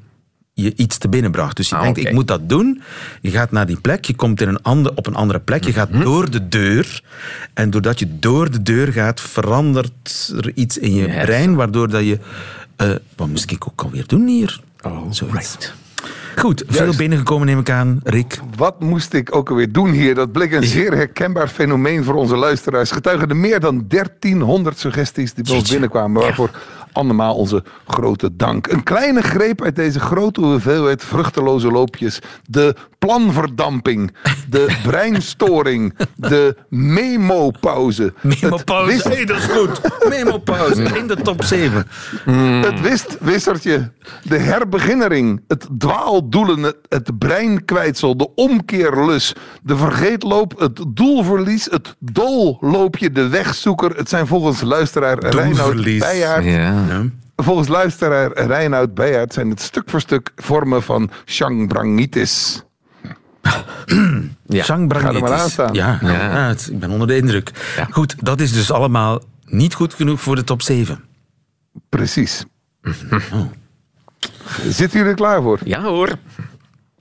je 0.54 0.74
iets 0.76 0.98
te 0.98 1.10
binnenbracht. 1.10 1.58
Dus 1.58 1.70
je 1.70 1.76
ah, 1.76 1.82
denkt, 1.82 1.98
okay. 1.98 2.10
ik 2.12 2.18
moet 2.18 2.28
dat 2.28 2.50
doen. 2.50 2.82
Je 3.22 3.30
gaat 3.30 3.52
naar 3.52 3.66
die 3.66 3.80
plek, 3.80 4.06
je 4.06 4.16
komt 4.16 4.42
in 4.42 4.48
een 4.48 4.62
ander, 4.62 4.92
op 4.96 5.08
een 5.08 5.16
andere 5.16 5.40
plek, 5.40 5.64
je 5.64 5.74
gaat 5.74 5.90
Mhm. 5.90 5.98
mm 5.98 6.04
-hmm. 6.04 6.14
door 6.14 6.30
de 6.30 6.48
deur. 6.48 7.04
En 7.54 7.70
doordat 7.70 8.00
je 8.00 8.20
door 8.20 8.52
de 8.52 8.62
deur 8.62 8.92
gaat, 8.92 9.22
verandert 9.22 10.34
er 10.36 10.52
iets 10.56 10.78
in 10.78 10.94
je 10.94 11.08
yes. 11.08 11.24
brein, 11.26 11.56
waardoor 11.56 11.90
dat 11.90 12.04
je... 12.04 12.20
Uh, 12.82 12.96
wat 13.16 13.28
moest 13.28 13.52
ik 13.52 13.68
ook 13.68 13.82
alweer 13.82 14.08
doen 14.08 14.28
hier? 14.28 14.62
Oh, 14.82 15.12
Zoiets. 15.12 15.36
right. 15.36 15.74
Goed, 16.36 16.64
veel 16.68 16.96
binnengekomen 16.96 17.48
neem 17.48 17.60
ik 17.60 17.70
aan, 17.70 18.00
Rick. 18.04 18.40
Wat 18.56 18.80
moest 18.80 19.14
ik 19.14 19.36
ook 19.36 19.50
alweer 19.50 19.72
doen 19.72 19.92
hier? 19.92 20.16
Dat 20.16 20.32
bleek 20.32 20.52
een 20.52 20.64
zeer 20.64 20.94
herkenbaar 20.94 21.48
fenomeen 21.48 22.04
voor 22.04 22.14
onze 22.14 22.36
luisteraars. 22.36 22.92
Getuigen 22.92 23.28
de 23.28 23.34
meer 23.34 23.60
dan 23.60 23.86
1300 23.88 24.80
suggesties 24.80 25.34
die 25.34 25.44
bij 25.44 25.56
ons 25.56 25.70
binnenkwamen, 25.70 26.22
waarvoor 26.22 26.50
ja. 26.94 27.00
Allemaal 27.02 27.36
onze 27.36 27.64
grote 27.88 28.36
dank. 28.36 28.68
Een 28.68 28.84
kleine 28.84 29.22
greep 29.22 29.62
uit 29.64 29.76
deze 29.76 30.00
grote 30.00 30.42
hoeveelheid 30.42 31.04
vruchteloze 31.04 31.68
loopjes. 31.68 32.20
De 32.48 32.76
planverdamping, 33.00 34.14
de 34.50 34.76
breinstoring, 34.88 35.94
de 36.16 36.56
memo-pauze. 36.70 38.14
Memo-pauze. 38.22 38.92
Wist- 38.92 39.02
Hey, 39.04 39.26
dat 39.26 39.38
is 39.38 39.44
goed. 39.46 39.82
Memo-pauze 40.10 40.82
in 40.84 41.08
de 41.08 41.16
top 41.16 41.44
7. 41.44 41.88
het 42.62 42.82
wistwissertje, 42.82 43.92
de 44.24 44.38
herbeginnering, 44.38 45.42
het 45.48 45.68
dwaaldoelen, 45.78 46.74
het, 46.90 47.18
breinkwijtsel, 47.20 48.18
de 48.18 48.30
omkeerlus, 48.36 49.36
de 49.64 49.76
vergeetloop, 49.78 50.60
het 50.60 50.84
doelverlies, 50.88 51.66
het 51.72 51.96
dolloopje, 52.00 53.12
de 53.12 53.28
wegzoeker. 53.28 53.96
Het 53.96 54.10
zijn 54.10 54.28
volgens 54.28 54.62
luisteraar. 54.62 55.18
Beijaard 56.00 56.46
Ja. 56.46 56.83
Ja. 56.88 57.04
Volgens 57.36 57.68
luisteraar 57.68 58.32
Reinoud 58.48 58.94
Beijaard 58.94 59.34
zijn 59.34 59.50
het 59.50 59.62
stuk 59.62 59.90
voor 59.90 60.02
stuk 60.02 60.32
vormen 60.36 60.84
van 60.84 61.10
Changbrangitis. 61.26 62.64
Ja. 64.46 64.64
Zangbrang 64.64 65.04
Ga 65.06 65.14
er 65.14 65.20
maar 65.20 65.34
aan 65.34 65.50
staan. 65.50 65.74
Ja, 65.74 66.00
Ja. 66.02 66.12
ja, 66.12 66.48
het- 66.48 66.70
ik 66.72 66.80
ben 66.80 66.90
onder 66.90 67.08
de 67.08 67.16
indruk. 67.16 67.52
Ja. 67.76 67.88
Goed, 67.92 68.16
dat 68.20 68.40
is 68.42 68.52
dus 68.54 68.72
allemaal 68.72 69.22
niet 69.46 69.74
goed 69.74 69.94
genoeg 69.94 70.22
voor 70.22 70.36
de 70.36 70.44
top 70.44 70.62
7. 70.62 71.04
Precies. 71.90 72.46
Zitten 74.68 74.98
jullie 74.98 75.06
er 75.12 75.16
klaar 75.16 75.42
voor? 75.42 75.60
ja 75.64 75.82
hoor. 75.82 76.10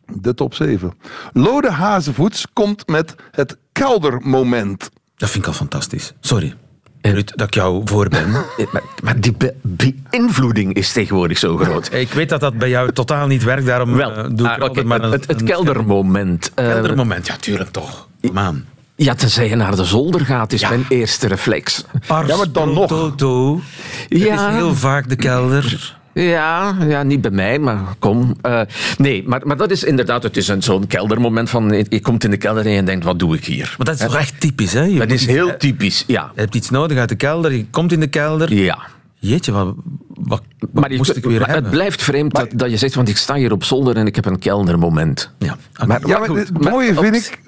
De 0.06 0.34
top 0.34 0.54
7. 0.54 0.92
Lode 1.32 1.70
Hazevoets 1.70 2.46
komt 2.52 2.86
met 2.88 3.14
het 3.30 3.56
keldermoment. 3.72 4.88
Dat 5.16 5.30
vind 5.30 5.42
ik 5.44 5.48
al 5.50 5.56
fantastisch. 5.56 6.12
Sorry, 6.20 6.54
Ruud, 7.02 7.30
dat 7.34 7.46
ik 7.46 7.54
jou 7.54 7.82
voor 7.84 8.08
ben. 8.08 8.32
Eh, 8.58 8.66
Maar, 8.72 8.82
maar 9.02 9.20
die 9.20 9.32
be- 9.32 9.54
beïnvloeding 9.62 10.74
is 10.74 10.92
tegenwoordig 10.92 11.38
zo 11.38 11.56
groot. 11.56 11.92
ik 11.92 12.12
weet 12.12 12.28
dat 12.28 12.40
dat 12.40 12.58
bij 12.58 12.68
jou 12.68 12.92
totaal 12.92 13.26
niet 13.26 13.42
werkt, 13.44 13.66
daarom 13.66 13.94
Wel, 13.96 14.10
eh, 14.12 14.24
doe 14.32 14.46
ik 14.48 14.54
ah, 14.56 14.60
altijd 14.62 14.86
maar 14.86 15.02
een, 15.02 15.10
het, 15.12 15.26
het 15.26 15.42
keldermoment. 15.42 16.50
eh, 16.54 16.66
keldermoment. 16.72 17.26
Ja, 17.26 17.36
tuurlijk 17.36 17.70
toch. 17.70 18.08
Man. 18.32 18.64
ja, 18.96 19.14
tenzij 19.14 19.48
je 19.48 19.56
naar 19.56 19.76
de 19.76 19.84
zolder 19.84 20.20
gaat, 20.26 20.52
is 20.52 20.68
mijn 20.68 20.84
eerste 20.88 21.26
reflex. 21.26 21.84
Pars 22.06 22.28
Ja, 22.28 22.36
maar 22.36 22.52
dan 22.52 22.72
nog. 22.72 22.88
Toto. 22.88 23.60
Het 24.08 24.18
Ja. 24.20 24.48
is 24.48 24.54
heel 24.54 24.74
vaak 24.74 25.08
de 25.08 25.16
kelder. 25.16 25.96
Ja, 26.14 26.76
ja, 26.88 27.02
niet 27.02 27.20
bij 27.20 27.30
mij, 27.30 27.58
maar 27.58 27.80
kom. 27.98 28.36
Eh, 28.42 28.60
nee, 28.98 29.22
maar, 29.26 29.40
maar 29.46 29.56
dat 29.56 29.70
is 29.70 29.84
inderdaad, 29.84 30.22
het 30.22 30.36
is 30.36 30.48
een, 30.48 30.62
zo'n 30.62 30.86
keldermoment 30.86 31.50
van, 31.50 31.70
je 31.70 31.86
je 31.88 32.00
komt 32.00 32.24
in 32.24 32.30
de 32.30 32.36
kelder 32.36 32.66
en 32.66 32.72
je 32.72 32.82
denkt, 32.82 33.04
wat 33.04 33.18
doe 33.18 33.36
ik 33.36 33.44
hier? 33.44 33.74
Maar 33.76 33.86
dat 33.86 33.94
is 33.94 34.00
toch 34.00 34.16
echt 34.16 34.40
typisch, 34.40 34.72
hè? 34.72 34.82
Je 34.82 34.98
Dat 34.98 35.10
is 35.10 35.26
heel 35.26 35.46
Je 35.46 35.56
typisch, 35.56 36.04
ja. 36.06 36.32
hebt 36.34 36.54
iets 36.54 36.70
nodig 36.70 36.98
uit 36.98 37.08
de 37.08 37.14
kelder, 37.14 37.52
je 37.52 37.66
komt 37.70 37.92
in 37.92 38.00
de 38.00 38.06
kelder. 38.06 38.54
Ja. 38.54 38.78
Jeetje, 39.24 39.52
wat, 39.52 39.74
wat, 40.08 40.42
wat 40.58 40.70
Maar 40.72 40.90
moest 40.96 41.16
ik 41.16 41.24
weer 41.24 41.40
maar 41.40 41.54
het 41.54 41.70
blijft 41.70 42.02
vreemd 42.02 42.34
dat, 42.34 42.48
dat 42.54 42.70
je 42.70 42.76
zegt, 42.76 42.94
want 42.94 43.08
ik 43.08 43.16
sta 43.16 43.34
hier 43.34 43.52
op 43.52 43.64
zolder 43.64 43.96
en 43.96 44.06
ik 44.06 44.14
heb 44.14 44.24
een 44.24 44.38
keldermoment. 44.38 45.30
Ja. 45.38 45.56
Maar, 45.86 46.06
Ja, 46.06 46.18
maar 46.18 46.28
goed, 46.28 46.38
het 46.38 46.60
mooie 46.70 46.94
vind 46.94 47.14
ik, 47.14 47.40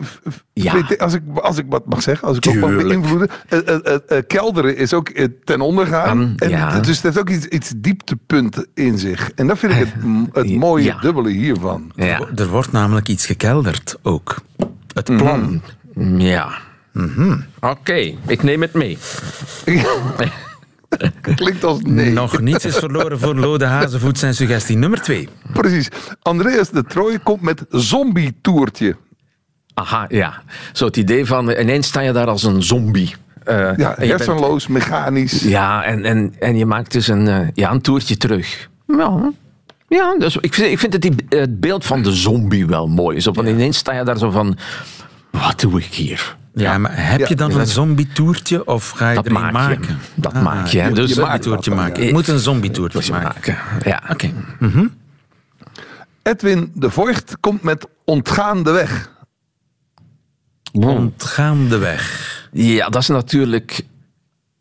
Ja. 0.52 0.84
als, 0.98 1.14
ik, 1.14 1.22
als 1.34 1.58
ik 1.58 1.64
wat 1.68 1.86
mag 1.86 2.02
zeggen, 2.02 2.28
als 2.28 2.36
ik 2.36 2.46
ook 2.48 2.54
mag 2.54 2.76
beïnvloeden. 2.76 3.28
eh, 3.48 4.18
kelderen 4.26 4.76
is 4.76 4.92
ook 4.92 5.08
ten 5.44 5.60
onder 5.60 5.86
gaan. 5.86 6.06
Aan, 6.08 6.34
en 6.36 6.48
ja. 6.48 6.80
Dus 6.80 7.00
dat 7.00 7.14
heeft 7.14 7.18
ook 7.18 7.34
iets, 7.36 7.46
iets 7.46 7.72
dieptepunten 7.76 8.66
in 8.74 8.98
zich. 8.98 9.30
En 9.34 9.46
dat 9.46 9.58
vind 9.58 9.72
ik 9.72 9.78
het, 9.78 9.92
het 10.46 10.54
mooie 10.56 10.84
Ja. 10.84 10.98
dubbele 11.00 11.30
hiervan. 11.30 11.92
Ja. 11.94 12.20
Er 12.36 12.48
wordt 12.48 12.72
namelijk 12.72 13.08
iets 13.08 13.26
gekelderd 13.26 13.96
ook. 14.02 14.36
Het 14.94 15.16
plan. 15.16 15.62
Ja. 16.16 16.48
Oké, 17.60 18.14
ik 18.26 18.42
neem 18.42 18.60
het 18.62 18.72
mee. 18.72 18.98
Klinkt 21.34 21.64
als 21.64 21.78
nee. 21.82 22.10
Nog 22.12 22.40
niets 22.40 22.64
is 22.64 22.76
verloren 22.76 23.18
voor 23.18 23.34
Lode 23.34 23.64
Hazenvoet 23.64 24.18
zijn 24.18 24.34
suggestie 24.34 24.76
nummer 24.76 25.00
2. 25.02 25.28
Precies. 25.52 25.88
Andreas 26.22 26.70
de 26.70 26.84
Trooij 26.84 27.18
komt 27.18 27.40
met 27.40 27.64
zombie-toertje. 27.70 28.96
Aha, 29.74 30.04
ja. 30.08 30.42
Zo 30.72 30.84
het 30.86 30.96
idee 30.96 31.26
van, 31.26 31.50
eh, 31.50 31.62
ineens 31.62 31.86
sta 31.86 32.00
je 32.00 32.12
daar 32.12 32.26
als 32.26 32.42
een 32.42 32.62
zombie. 32.62 33.14
Eh, 33.44 33.56
Ja, 33.76 33.94
bent- 33.96 34.10
hersenloos, 34.10 34.66
mechanisch. 34.66 35.42
Ja, 35.42 35.84
en, 35.84 36.04
en, 36.04 36.34
en 36.38 36.56
je 36.56 36.66
maakt 36.66 36.92
dus 36.92 37.08
een, 37.08 37.28
eh, 37.28 37.48
ja, 37.54 37.70
een 37.70 37.80
toertje 37.80 38.16
terug. 38.16 38.68
Ja, 38.86 39.32
ja 39.88 40.14
dus 40.18 40.36
ik, 40.36 40.54
vind, 40.54 40.70
ik 40.70 40.78
vind 40.78 40.92
het, 40.92 41.02
die, 41.02 41.14
het 41.28 41.60
beeld 41.60 41.84
van 41.84 42.02
de 42.02 42.12
zombie 42.12 42.66
wel 42.66 42.86
mooi. 42.88 43.20
Zo 43.20 43.32
van, 43.32 43.46
Ineens 43.46 43.76
sta 43.78 43.92
je 43.92 44.04
daar 44.04 44.18
zo 44.18 44.30
van, 44.30 44.56
wat 45.30 45.60
doe 45.60 45.78
ik 45.80 45.94
hier? 45.94 46.36
Ja, 46.54 46.78
maar 46.78 46.92
heb 47.08 47.18
Ja, 47.20 47.26
je 47.28 47.36
dan 47.36 47.58
een 47.60 47.66
zombie-toertje 47.66 48.66
of 48.66 48.90
ga 48.90 49.08
je 49.08 49.14
Dat 49.14 49.26
er 49.26 49.32
je. 49.32 49.38
maken? 49.38 49.98
Dat 50.14 50.32
Ah, 50.34 50.42
maak 50.42 50.66
je. 50.66 50.78
hè. 50.80 50.88
Je 50.88 50.94
Dus 50.94 51.00
moet 51.00 51.10
een 51.10 51.22
je 51.22 51.28
maakt 51.30 51.44
dat 51.44 51.64
dan, 51.64 51.74
maken. 51.74 52.00
ja. 52.02 52.06
Je 52.08 52.12
moet 52.14 52.28
een 52.28 52.38
zombie-toertje 52.38 53.02
je 53.04 53.10
maken. 53.10 53.24
maken. 53.54 53.90
Ja. 53.90 54.02
Oké. 54.10 54.32
Edwin 56.22 56.70
de 56.74 56.90
Voigt 56.90 57.36
komt 57.40 57.62
met 57.62 57.86
ontgaande 58.04 58.70
weg. 58.70 59.10
Ontgaande 60.72 61.78
weg. 61.78 62.48
ja, 62.52 62.88
dat 62.88 63.02
is 63.02 63.08
natuurlijk 63.08 63.82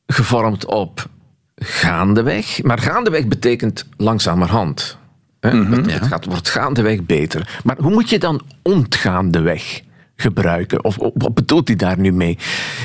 gevormd 0.07 0.65
op 0.65 1.07
gaandeweg. 1.55 2.63
Maar 2.63 2.79
gaandeweg 2.79 3.27
betekent 3.27 3.85
langzamerhand. 3.97 4.97
Hè? 5.39 5.49
het, 5.49 5.91
het 5.91 6.07
gaat, 6.07 6.25
wordt 6.25 6.49
gaandeweg 6.49 7.03
beter. 7.05 7.59
Maar 7.63 7.77
hoe 7.79 7.91
moet 7.91 8.09
je 8.09 8.19
dan 8.19 8.41
ontgaandeweg 8.61 9.81
gebruiken? 10.15 10.83
Of, 10.83 10.97
wat 11.13 11.33
bedoelt 11.33 11.67
hij 11.67 11.77
daar 11.77 11.99
nu 11.99 12.11
mee? 12.13 12.37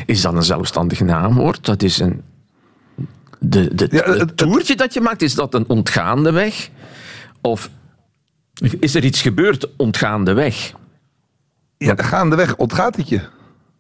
Is 0.07 0.21
dat 0.21 0.35
een 0.35 0.43
zelfstandig 0.43 1.01
naamwoord? 1.01 1.65
Dat 1.65 1.83
is 1.83 1.99
een... 1.99 2.23
De, 3.39 3.75
de, 3.75 3.89
Ja, 3.91 4.13
het- 4.13 4.37
toertje 4.37 4.77
dat 4.77 4.95
je 4.95 5.01
maakt, 5.01 5.23
is 5.23 5.35
dat 5.35 5.55
een 5.55 5.65
ontgaande 5.69 6.31
weg? 6.33 6.69
Of 7.41 7.71
is 8.81 8.95
er 8.95 9.05
iets 9.05 9.23
gebeurd 9.23 9.69
ontgaande 9.77 10.33
weg? 10.33 10.73
Ja, 11.77 11.95
gaandeweg 11.97 12.57
ontgaat 12.57 12.97
het 12.97 13.09
je. 13.09 13.21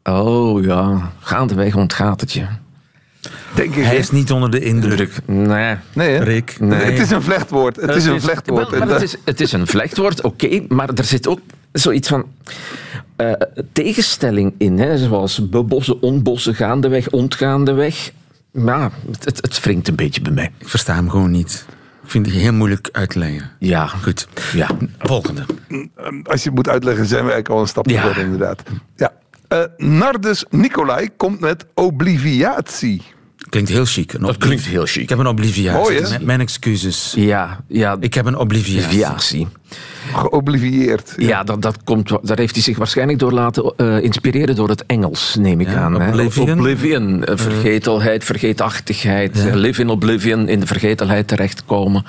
Oh 0.03 0.65
ja, 0.65 1.13
gaandeweg 1.21 1.75
ontgaat 1.77 2.21
het 2.21 2.33
je. 2.33 2.47
Denk 3.55 3.75
ik. 3.75 3.85
Hij 3.85 3.97
is 3.97 4.11
niet 4.11 4.33
onder 4.33 4.51
de 4.51 4.61
indruk. 4.61 4.97
Druk. 4.97 5.27
Nee. 5.27 5.77
Nee? 5.93 6.19
Rick. 6.19 6.57
Nee. 6.61 6.81
Het 6.81 6.99
is 6.99 7.11
een 7.11 7.23
vlechtwoord. 7.23 7.77
Het 7.77 7.95
is 7.97 8.05
een 8.05 8.21
vlechtwoord. 8.21 8.71
het, 8.71 9.03
is, 9.03 9.17
het 9.25 9.41
is 9.41 9.53
een 9.53 9.67
vlechtwoord, 9.67 10.23
oké, 10.23 10.65
maar 10.69 10.89
er 10.95 11.05
zit 11.05 11.27
ook 11.29 11.41
zoiets 11.73 12.09
van 12.09 12.27
eh, 13.17 13.33
tegenstelling 13.73 14.55
in, 14.59 14.79
hè, 14.79 14.99
zoals 14.99 15.49
bebossen, 15.49 16.03
onbossen, 16.03 16.55
gaandeweg, 16.55 17.11
ontgaandeweg. 17.11 18.13
Maar 18.53 18.91
het, 19.11 19.25
het, 19.25 19.37
het 19.37 19.61
wringt 19.61 19.89
een 19.89 19.97
beetje 19.97 20.21
bij 20.21 20.33
mij. 20.33 20.51
Ik 20.59 20.69
versta 20.69 20.95
hem 20.95 21.11
gewoon 21.11 21.31
niet. 21.31 21.67
Ik 22.03 22.11
vind 22.11 22.27
het 22.27 22.35
heel 22.35 22.53
moeilijk 22.53 22.89
uit 22.93 23.11
te 23.11 23.19
leggen. 23.19 23.51
Ja, 23.59 23.87
Goed. 23.87 24.29
Ja. 24.53 24.69
Volgende. 24.99 25.45
Als 26.23 26.43
je 26.43 26.49
het 26.49 26.55
moet 26.55 26.69
uitleggen, 26.69 27.07
zijn 27.07 27.25
we 27.25 27.31
eigenlijk 27.33 27.49
al 27.49 27.61
een 27.61 27.69
stapje 27.69 27.93
Ja. 27.95 28.03
verder, 28.03 28.23
inderdaad. 28.23 28.63
Ja. 28.97 29.13
Eh, 29.49 29.63
Nardus 29.77 30.45
Nicolai 30.51 31.09
komt 31.17 31.41
met 31.41 31.67
obliviatie. 31.75 33.03
Klinkt 33.49 33.71
heel 33.71 33.85
chic. 33.85 34.13
Een 34.13 34.21
Dat 34.21 34.37
klinkt 34.37 34.65
heel 34.65 34.87
chic. 34.87 35.03
Ik 35.03 35.09
heb 35.09 35.19
een 35.19 35.27
obliviatie. 35.27 35.81
Mooi, 35.81 36.01
hè? 36.01 36.25
Mijn- 36.25 36.41
excuses. 36.41 37.13
Ja, 37.17 37.61
ja. 37.69 37.97
Ik 38.01 38.15
heb 38.15 38.27
een 38.27 38.37
obliviatie. 38.37 38.89
Deviatie. 38.89 39.47
Geoblivieerd. 40.13 41.15
Ja, 41.17 41.43
dat, 41.45 41.63
dat 41.63 41.77
komt, 41.85 42.09
daar 42.23 42.39
heeft 42.39 42.55
hij 42.55 42.63
zich 42.63 42.77
waarschijnlijk 42.77 43.19
door 43.19 43.33
laten 43.33 43.73
eh, 43.77 44.03
inspireren 44.03 44.57
door 44.57 44.69
het 44.69 44.87
Engels, 44.87 45.37
neem 45.39 45.61
ik 45.61 45.69
Ja, 45.69 45.75
aan. 45.75 46.01
hè. 46.01 46.09
oblivion. 46.09 46.51
Oblivion, 46.59 47.25
eh, 47.25 47.37
vergetelheid, 47.37 48.25
vergeetachtigheid, 48.25 49.47
eh, 49.47 49.55
live 49.55 49.81
in 49.81 49.89
oblivion, 49.89 50.49
in 50.49 50.61
de 50.61 50.67
vergetelheid 50.67 51.29
terechtkomen. 51.29 52.05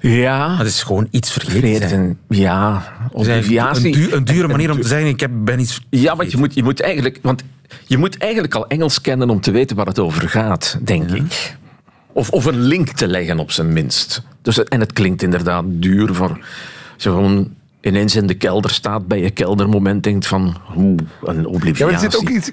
Ja, 0.00 0.56
Dat 0.56 0.66
is 0.66 0.82
gewoon 0.82 1.08
iets 1.10 1.32
vergeten. 1.32 1.88
zijn. 1.88 2.18
Ja, 2.28 2.92
obliviatie. 3.12 3.86
Een, 3.86 3.92
du- 4.08 4.12
een 4.16 4.24
dure 4.24 4.48
manier 4.48 4.70
om 4.70 4.80
te 4.80 4.88
zeggen, 4.88 5.08
ik 5.08 5.20
heb, 5.20 5.30
ben 5.34 5.60
iets... 5.60 5.80
Ja, 5.90 6.16
want 6.16 6.30
je 6.30 6.36
moet, 6.36 6.54
je 6.54 6.62
moet 6.62 6.80
eigenlijk, 6.80 7.18
want 7.22 7.42
je 7.86 7.98
moet 7.98 8.18
eigenlijk 8.18 8.54
al 8.54 8.66
Engels 8.66 9.00
kennen 9.00 9.30
om 9.30 9.40
te 9.40 9.50
weten 9.50 9.76
waar 9.76 9.86
het 9.86 9.98
over 9.98 10.28
gaat, 10.28 10.78
denk 10.82 11.10
ik. 11.10 11.56
Of, 12.12 12.30
of 12.30 12.44
een 12.44 12.60
link 12.60 12.88
te 12.88 13.06
leggen 13.06 13.38
op 13.38 13.50
zijn 13.50 13.72
minst. 13.72 14.22
Dus, 14.42 14.64
en 14.64 14.80
het 14.80 14.92
klinkt 14.92 15.22
inderdaad 15.22 15.64
duur 15.68 16.14
voor 16.14 16.30
als 16.94 17.02
je 17.04 17.10
gewoon 17.10 17.54
ineens 17.80 18.16
in 18.16 18.26
de 18.26 18.34
kelder 18.34 18.70
staat 18.70 19.06
bij 19.06 19.20
je 19.20 19.30
keldermoment 19.30 20.02
denkt 20.02 20.26
van 20.26 20.56
hoe 20.64 20.96
een 21.24 21.46
obliviatie. 21.46 21.84
Ja, 21.86 21.92
maar 21.92 21.94
er 22.04 22.10
zit 22.12 22.16
ook 22.20 22.28
iets. 22.28 22.48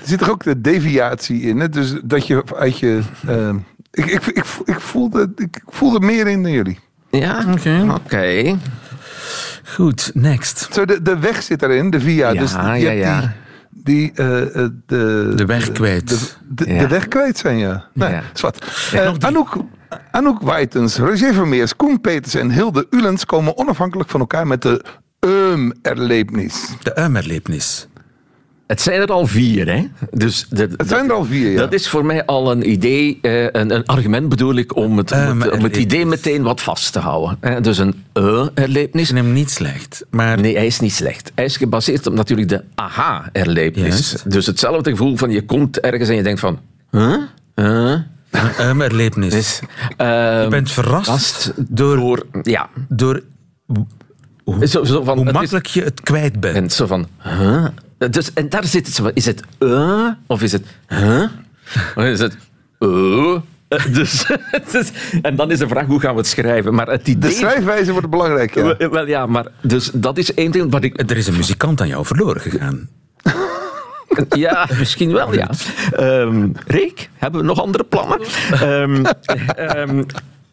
Er 0.00 0.06
zit 0.08 0.20
er 0.20 0.30
ook 0.30 0.44
de 0.44 0.60
deviatie 0.60 1.40
in. 1.40 1.60
Hè? 1.60 1.68
Dus 1.68 1.94
dat 2.04 2.26
je 2.26 2.42
uit 2.56 2.78
je. 2.78 3.00
eh, 3.26 3.54
ik, 3.92 4.04
ik, 4.06 4.26
ik, 4.26 4.44
ik, 4.64 4.80
voelde, 4.80 5.32
ik 5.36 5.60
voelde 5.66 6.00
meer 6.00 6.26
in 6.26 6.42
dan 6.42 6.52
jullie. 6.52 6.78
Ja, 7.10 7.44
Oké. 7.52 7.86
oké. 7.94 8.56
Goed, 9.64 10.10
next. 10.14 10.68
Zo, 10.72 10.84
de, 10.84 11.02
de 11.02 11.18
weg 11.18 11.42
zit 11.42 11.62
erin, 11.62 11.90
de 11.90 12.00
via. 12.00 12.30
Ja, 12.32 12.40
dus 12.40 12.52
je 12.52 12.56
ja, 12.58 12.90
ja. 12.90 13.20
Die, 13.20 13.30
die, 13.86 14.12
eh, 14.14 14.42
eh, 14.42 14.70
de, 14.86 15.32
De 15.36 15.46
weg 15.46 15.72
kwijt. 15.72 16.08
De, 16.08 16.18
de, 16.64 16.72
Ja. 16.74 16.80
de 16.80 16.88
weg 16.88 17.08
kwijt 17.08 17.38
zijn, 17.38 17.58
ja. 17.58 17.88
Nee, 17.94 18.10
Ja. 18.10 18.22
wat. 18.40 18.64
Eh, 18.92 19.12
Anouk, 19.18 19.56
Anouk 20.10 20.40
Waitens, 20.40 20.96
Roger 20.96 21.34
Vermeers, 21.34 21.76
Koen 21.76 22.00
Peters 22.00 22.34
en 22.34 22.50
Hilde 22.50 22.86
Ulens 22.90 23.24
komen 23.26 23.56
onafhankelijk 23.58 24.10
van 24.10 24.20
elkaar 24.20 24.46
met 24.46 24.62
de 24.62 24.84
Eum-erlebnis. 25.20 26.68
De 26.82 26.94
uimerleepnis. 26.94 27.86
Het 28.66 28.80
zijn 28.80 29.00
er 29.00 29.08
al 29.12 29.26
vier, 29.26 29.68
hè? 29.68 29.86
Dus 30.10 30.46
de, 30.50 30.68
Het 30.76 30.88
zijn 30.88 31.04
er 31.08 31.12
al 31.12 31.24
vier, 31.24 31.50
ja. 31.50 31.56
Dat 31.58 31.72
is 31.72 31.88
voor 31.88 32.04
mij 32.04 32.24
al 32.24 32.50
een 32.50 32.70
idee, 32.70 33.18
eh, 33.22 33.42
een, 33.44 33.74
een 33.74 33.86
argument 33.86 34.28
bedoel 34.28 34.54
ik, 34.54 34.76
om 34.76 34.98
het, 34.98 35.12
om 35.12 35.18
het, 35.18 35.26
maar 35.26 35.34
om 35.34 35.42
het 35.42 35.52
erlevenis. 35.52 35.78
idee 35.84 36.06
meteen 36.06 36.42
wat 36.42 36.60
vast 36.60 36.92
te 36.92 36.98
houden. 36.98 37.36
hè. 37.40 37.60
Dus 37.60 37.78
een 37.78 37.94
e-erlevenis. 38.12 39.10
is 39.10 39.16
hem 39.16 39.32
niet 39.32 39.50
slecht. 39.50 40.04
Maar 40.10 40.40
Nee, 40.40 40.54
hij 40.56 40.66
is 40.66 40.80
niet 40.80 40.92
slecht. 40.92 41.32
Hij 41.34 41.44
is 41.44 41.56
gebaseerd 41.56 42.06
op 42.06 42.12
natuurlijk 42.14 42.48
de 42.48 42.64
aha-erlevenis. 42.74 44.22
Dus 44.26 44.46
hetzelfde 44.46 44.90
gevoel 44.90 45.16
van 45.16 45.30
je 45.30 45.44
komt 45.44 45.80
ergens 45.80 46.08
en 46.08 46.14
je 46.16 46.22
denkt 46.22 46.40
van... 46.40 46.58
Huh? 46.90 47.16
Huh? 47.54 47.98
een 48.58 48.80
erlevenis. 48.80 49.32
Dus, 49.32 49.60
je 49.88 49.94
ehm, 49.96 50.50
bent 50.50 50.70
verrast 50.70 51.06
vast 51.10 51.52
door, 51.56 51.96
door... 51.96 52.26
Ja. 52.42 52.68
door 52.88 53.22
Zo, 54.64 54.84
zo 54.84 55.02
van, 55.02 55.16
hoe 55.16 55.26
het 55.26 55.34
is- 55.34 55.40
makkelijk 55.40 55.66
je 55.66 55.82
het 55.82 56.00
kwijt 56.00 56.40
bent. 56.40 56.56
En 56.56 56.70
zo 56.70 56.86
van, 56.86 57.06
huh? 57.22 57.66
Dus, 57.98 58.32
en 58.32 58.48
daar 58.48 58.64
zit 58.64 58.86
het 58.86 58.94
zo 58.94 59.02
van, 59.02 59.12
is 59.14 59.26
het 59.26 59.42
uh 59.58 60.08
of 60.26 60.42
is 60.42 60.52
het 60.52 60.66
huh? 60.88 61.22
Of 61.94 62.04
is 62.04 62.20
het 62.20 62.36
uh? 62.78 63.34
Eh, 63.68 63.84
Dus, 63.92 64.26
dus- 64.72 64.92
en 65.22 65.36
dan 65.36 65.50
is 65.50 65.58
de 65.58 65.68
vraag, 65.68 65.86
hoe 65.86 66.00
gaan 66.00 66.12
we 66.12 66.18
het 66.18 66.26
schrijven? 66.26 66.74
Maar 66.74 66.86
het 66.86 67.04
De 67.04 67.10
idee... 67.10 67.30
schrijfwijze 67.30 67.92
wordt 67.92 68.10
belangrijk, 68.10 68.54
ja. 68.54 68.76
Wel, 68.76 68.90
wel, 68.90 69.06
ja, 69.06 69.26
maar 69.26 69.46
dus 69.60 69.90
dat 69.92 70.18
is 70.18 70.34
één 70.34 70.50
ding 70.50 70.70
wat 70.72 70.84
ik... 70.84 71.10
Er 71.10 71.16
is 71.16 71.26
een 71.26 71.36
muzikant 71.36 71.80
aan 71.80 71.88
jou 71.88 72.06
verloren 72.06 72.40
gegaan. 72.40 72.88
Ja, 74.28 74.68
misschien 74.78 75.12
wel, 75.12 75.34
ja. 75.34 75.50
Ehm 75.92 76.48
Rick, 76.66 77.10
hebben 77.14 77.40
we 77.40 77.46
nog 77.46 77.60
andere 77.60 77.84
plannen? 77.84 78.20
Ehm, 78.50 79.04
ehm, 79.56 80.02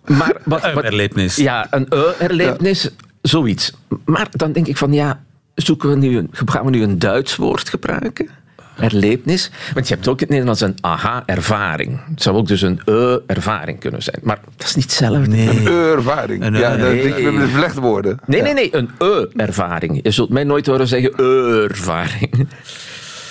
maar 0.06 0.36
wat, 0.44 0.64
Een 0.64 0.74
wat-. 1.14 1.36
Ja, 1.36 1.68
een 1.70 1.86
e-erlevenis, 1.90 2.90
zoiets. 3.22 3.74
Maar 4.06 4.28
dan 4.32 4.52
denk 4.52 4.68
ik 4.68 4.78
van, 4.78 4.94
ja, 4.94 5.24
zoeken 5.56 5.90
we 5.90 5.96
nu, 5.96 6.28
gaan 6.32 6.66
we 6.66 6.70
nu 6.70 6.84
een 6.84 7.00
Duits 7.00 7.36
woord 7.36 7.70
gebruiken? 7.70 8.30
Erlebnis. 8.78 9.52
Want 9.74 9.88
je 9.88 9.94
hebt 9.94 10.08
ook 10.08 10.16
in 10.16 10.22
het 10.22 10.30
Nederlands 10.30 10.62
een 10.62 10.78
aha-ervaring. 10.82 12.00
Het 12.10 12.22
zou 12.22 12.36
ook 12.36 12.48
dus 12.48 12.62
een 12.62 12.82
e-ervaring 12.86 13.80
kunnen 13.80 14.04
zijn. 14.04 14.20
Maar 14.24 14.40
dat 14.58 14.68
is 14.68 14.76
niet 14.76 14.84
hetzelfde. 14.84 15.28
Nee. 15.28 15.48
Een 15.48 15.68
e-ervaring. 15.68 16.44
Ja, 16.58 16.76
nee. 16.76 17.04
dat 17.04 17.44
is 17.44 17.76
een 17.76 17.82
woorden. 17.82 18.20
Nee, 18.26 18.42
nee, 18.42 18.54
nee. 18.54 18.76
Een 18.76 18.90
e-ervaring. 18.98 20.00
Je 20.04 20.12
zult 20.12 20.30
mij 20.30 20.44
nooit 20.44 20.66
horen 20.66 20.88
zeggen 20.88 21.14
e-ervaring. 21.16 22.48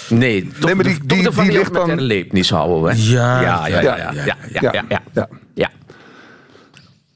Nee, 0.08 0.48
toch, 0.48 0.64
nee, 0.64 0.74
maar 0.74 0.84
die, 0.84 0.98
die, 1.04 1.30
die 1.30 1.52
ligt 1.52 1.74
dan... 1.74 1.88
houden 2.48 2.82
we. 2.82 3.10
Ja, 3.10 3.40
ja, 3.40 3.66
ja, 3.66 3.80
ja. 3.80 4.12
ja, 4.12 4.36
ja, 4.60 4.84
ja, 5.12 5.28
ja. 5.54 5.70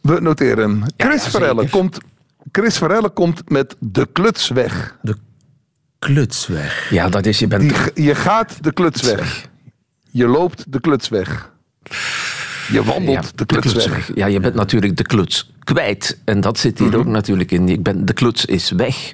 We 0.01 0.21
noteren. 0.21 0.83
Chris 0.97 1.31
ja, 1.31 1.55
komt 1.71 1.99
Chris 2.53 2.79
Verelle 2.79 3.09
komt 3.11 3.51
met 3.51 3.77
de 3.79 4.09
kluts 4.13 4.49
weg. 4.49 4.97
De 5.03 5.17
kluts 5.99 6.47
weg. 6.47 6.91
Ja, 6.91 7.09
dat 7.09 7.27
is, 7.27 7.39
je 7.39 7.47
bent... 7.47 7.95
Die, 7.95 8.05
je 8.07 8.15
gaat 8.15 8.63
de 8.65 8.73
kluts 8.73 9.03
weg. 9.03 9.49
Je 10.11 10.27
loopt 10.27 10.65
de 10.73 10.81
kluts 10.81 11.09
weg. 11.09 11.51
Je 12.71 12.85
wandelt 12.85 13.25
ja, 13.25 13.31
de 13.35 13.47
kluts 13.47 13.73
weg. 13.87 14.11
Ja, 14.15 14.27
je 14.27 14.41
bent 14.41 14.55
natuurlijk 14.55 14.97
de 14.97 15.03
kluts 15.03 15.53
kwijt. 15.65 16.19
En 16.25 16.41
dat 16.41 16.59
zit 16.59 16.79
Mhm. 16.81 16.89
hier 16.89 16.99
ook 16.99 17.07
natuurlijk 17.07 17.51
in. 17.53 17.69
Ik 17.69 17.83
ben, 17.83 18.05
de 18.05 18.13
kluts 18.13 18.45
is 18.45 18.71
weg. 18.71 19.13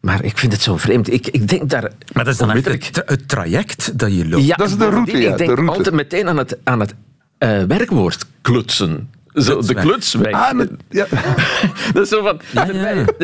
Maar 0.00 0.24
ik 0.24 0.38
vind 0.38 0.52
het 0.52 0.62
zo 0.62 0.76
vreemd. 0.76 1.12
Ik, 1.12 1.26
ik 1.26 1.48
denk 1.48 1.70
daar... 1.70 1.92
Maar 2.12 2.24
dat 2.24 2.32
is 2.32 2.38
dan 2.38 2.48
onmiddellijk- 2.48 2.84
het, 2.84 2.92
tra- 2.92 3.02
het 3.06 3.28
traject 3.28 3.98
dat 3.98 4.14
je 4.16 4.28
loopt. 4.28 4.44
Ja, 4.44 4.56
Dat 4.56 4.68
is 4.68 4.76
de 4.76 4.88
route, 4.88 5.12
ik 5.12 5.36
denk 5.36 5.38
de 5.38 5.44
route. 5.54 5.72
altijd 5.76 5.94
meteen 5.94 6.28
aan 6.28 6.36
het, 6.36 6.56
aan 6.64 6.80
het 6.80 6.94
eh, 7.38 7.62
werkwoord 7.62 8.24
klutsen. 8.40 9.10
Zo, 9.34 9.60
de 9.62 9.74
Klutsweg. 9.74 10.32
Ah, 10.32 10.52
met- 10.52 10.70
ja. 10.88 11.06
Dat 11.92 12.02
is 12.02 12.08
zo 12.08 12.22
van, 12.22 12.40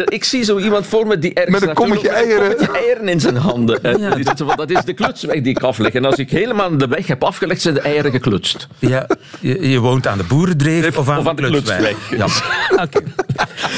Ik 0.04 0.24
zie 0.24 0.42
zo 0.44 0.58
iemand 0.58 0.86
voor 0.86 1.06
me 1.06 1.18
die 1.18 1.34
ergens 1.34 1.60
Met 1.60 1.68
een 1.68 1.74
kommetje 1.74 2.08
loopt 2.12 2.26
met 2.26 2.30
een 2.30 2.40
eieren. 2.40 2.74
eieren 2.74 3.08
in 3.08 3.20
zijn 3.20 3.36
handen. 3.36 3.82
En 3.82 3.98
Ja. 4.00 4.14
die 4.14 4.24
zegt 4.24 4.38
zo 4.38 4.46
van, 4.46 4.56
dat 4.56 4.70
is 4.70 4.84
de 4.84 4.92
klutsweg 4.92 5.42
die 5.42 5.50
ik 5.56 5.62
afleg. 5.62 5.92
En 5.92 6.04
als 6.04 6.14
ik 6.16 6.30
helemaal 6.30 6.76
de 6.76 6.86
weg 6.88 7.06
heb 7.06 7.24
afgelegd, 7.24 7.60
zijn 7.60 7.74
de 7.74 7.80
eieren 7.80 8.10
geklutst. 8.10 8.68
Ja, 8.78 9.06
je, 9.40 9.68
je 9.68 9.78
woont 9.78 10.06
aan 10.06 10.18
de 10.18 10.24
boerendreef 10.24 10.96
of 10.98 11.08
aan, 11.08 11.18
Of 11.18 11.26
aan 11.26 11.36
de 11.36 11.42
klutsweg. 11.42 11.96
Ja. 12.10 12.26
Oké. 12.84 13.00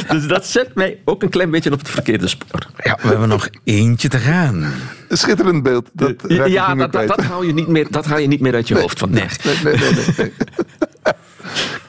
Dus 0.08 0.26
dat 0.26 0.46
zet 0.46 0.74
mij 0.74 0.98
ook 1.04 1.22
een 1.22 1.28
klein 1.28 1.50
beetje 1.50 1.72
op 1.72 1.78
het 1.78 1.88
verkeerde 1.90 2.28
spoor. 2.28 2.66
ja, 2.82 2.98
we 3.02 3.08
hebben 3.08 3.28
nog 3.28 3.48
eentje 3.64 4.08
te 4.08 4.18
gaan. 4.18 4.72
Een 5.08 5.18
schitterend 5.18 5.62
beeld. 5.62 5.88
Dat 5.92 6.14
ja, 6.28 6.68
dat, 6.68 6.78
dat, 6.78 6.90
kwijt. 6.90 7.08
dat, 7.08 7.20
hou 7.24 7.46
je 7.46 7.52
niet 7.52 7.68
meer, 7.68 7.86
dat 7.90 8.06
haal 8.06 8.18
je 8.18 8.26
niet 8.28 8.40
meer 8.40 8.54
uit 8.54 8.68
je 8.68 8.78
hoofd 8.80 8.98
vandaag. 8.98 9.44
Nee, 9.44 9.54
nee, 9.64 9.74
nee. 9.76 9.92
nee, 9.92 10.04
nee. 10.16 10.32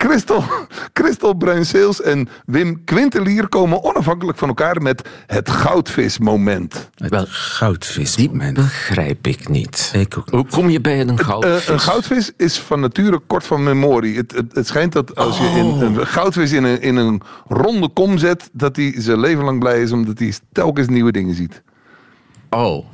Christel, 0.04 0.44
Christel 0.94 1.34
Bruinseels 1.34 2.02
en 2.02 2.28
Wim 2.46 2.84
Quintelier 2.84 3.48
komen 3.50 3.84
onafhankelijk 3.84 4.38
van 4.38 4.48
elkaar 4.48 4.82
met 4.82 5.08
het 5.28 5.50
goudvismoment. 5.50 6.90
Het 6.96 7.10
Wel, 7.10 7.26
goudvismoment. 7.30 8.54
Begrijp 8.54 9.28
ik 9.28 9.50
niet. 9.50 9.92
Ik 9.96 10.18
ook 10.18 10.26
niet. 10.32 10.36
Hoe 10.36 10.46
kom 10.62 10.70
je 10.70 10.82
bij 10.82 11.00
een 11.00 11.10
Eh, 11.18 11.26
goudvis? 11.26 11.68
een 11.68 11.80
goudvis 11.80 12.32
is 12.38 12.60
van 12.60 12.80
nature 12.80 13.20
kort 13.28 13.46
van 13.46 13.64
memorie. 13.64 14.18
Het, 14.18 14.32
het, 14.32 14.54
het 14.54 14.68
schijnt 14.68 14.92
dat 14.94 15.16
als 15.16 15.38
je 15.38 15.44
in, 15.46 15.66
Oh. 15.66 15.82
een 15.82 16.08
goudvis 16.08 16.52
in 16.52 16.64
een, 16.64 16.82
in 16.82 16.96
een 16.96 17.22
ronde 17.48 17.90
kom 17.90 18.18
zet, 18.18 18.50
dat 18.54 18.76
hij 18.76 18.94
zijn 18.98 19.20
leven 19.20 19.44
lang 19.44 19.60
blij 19.60 19.82
is 19.82 19.92
omdat 19.92 20.20
hij 20.20 20.34
telkens 20.52 20.88
nieuwe 20.88 21.12
dingen 21.12 21.36
ziet. 21.36 21.62
Oh. 22.50 22.86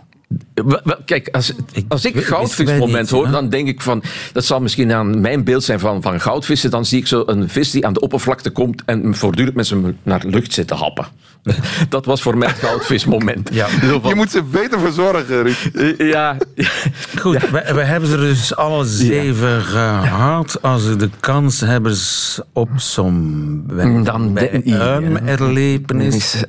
Kijk, 1.05 1.27
als, 1.31 1.53
als 1.87 2.05
ik 2.05 2.25
goudvismoment 2.25 3.09
hoor, 3.09 3.31
dan 3.31 3.49
denk 3.49 3.67
ik 3.67 3.81
van... 3.81 4.03
Dat 4.33 4.45
zal 4.45 4.59
misschien 4.61 4.91
aan 4.93 5.21
mijn 5.21 5.43
beeld 5.43 5.63
zijn 5.63 5.79
van, 5.79 6.01
van 6.01 6.21
goudvissen. 6.21 6.69
Dan 6.71 6.85
zie 6.85 6.99
ik 6.99 7.07
zo 7.07 7.23
een 7.25 7.49
vis 7.49 7.71
die 7.71 7.85
aan 7.85 7.93
de 7.93 7.99
oppervlakte 7.99 8.49
komt 8.49 8.81
en 8.85 9.15
voortdurend 9.15 9.55
met 9.55 9.67
zijn 9.67 9.97
naar 10.03 10.23
lucht 10.27 10.53
zit 10.53 10.67
te 10.67 10.73
happen. 10.75 11.05
Dat 11.89 12.05
was 12.05 12.21
voor 12.21 12.37
mij 12.37 12.47
het 12.47 12.57
goudvismoment. 12.57 13.49
Ja. 13.53 13.67
Je 14.03 14.15
moet 14.15 14.31
ze 14.31 14.43
beter 14.43 14.79
verzorgen, 14.79 15.43
Ruud. 15.43 15.55
eh, 15.97 16.09
Ja, 16.09 16.37
Goed, 17.19 17.49
we, 17.49 17.63
we 17.73 17.81
hebben 17.83 18.09
ze 18.09 18.17
dus 18.17 18.55
alle 18.55 18.85
zeven 18.85 19.61
gehad. 19.61 20.61
Als 20.61 20.83
ze 20.83 20.95
de 20.95 21.09
kans 21.19 21.59
hebben 21.59 21.95
s- 21.95 22.41
op 22.53 22.69
zo'n 22.75 23.63
Dan 24.03 24.33
bij 24.33 24.49
de- 24.49 24.61
ja. 24.69 24.95
een 24.95 25.27
erlevenis, 25.27 26.43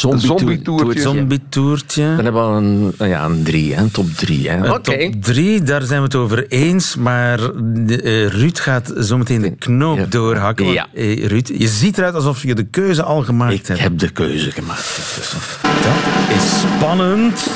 keldermoment, 0.00 0.40
Zombietoertje. 0.40 1.00
Zombietoertje. 1.02 1.02
zombietoertje. 1.02 2.16
Dan 2.16 2.24
hebben 2.24 2.54
we 2.54 2.60
een, 2.98 3.08
ja, 3.08 3.24
een 3.24 3.42
drie, 3.42 3.74
hè, 3.74 3.82
een 3.82 3.90
top 3.90 4.10
drie. 4.16 4.50
hè. 4.50 4.56
Een. 4.66 4.82
Top 4.82 5.22
drie, 5.22 5.62
daar 5.62 5.82
zijn 5.82 5.98
we 5.98 6.04
het 6.04 6.14
over 6.14 6.46
eens. 6.48 6.96
Maar 6.96 7.38
eh, 7.40 8.26
Ruud 8.26 8.58
gaat 8.58 8.92
zometeen 8.96 9.40
de 9.42 9.50
knoop 9.56 9.96
Ja. 9.98 10.04
doorhakken. 10.08 10.64
Want, 10.64 10.76
Ja. 10.76 10.86
eh, 10.94 11.24
Ruud, 11.26 11.50
je 11.58 11.68
ziet 11.68 11.98
eruit 11.98 12.14
alsof 12.14 12.42
je 12.42 12.54
de 12.54 12.64
keuze 12.64 13.02
al 13.02 13.22
gemaakt 13.22 13.52
Ik 13.54 13.66
hebt. 13.66 13.80
heb 13.80 13.98
de 13.98 14.10
keuze 14.10 14.50
gemaakt. 14.50 14.98
Dat 15.62 16.36
is 16.36 16.60
spannend. 16.60 17.46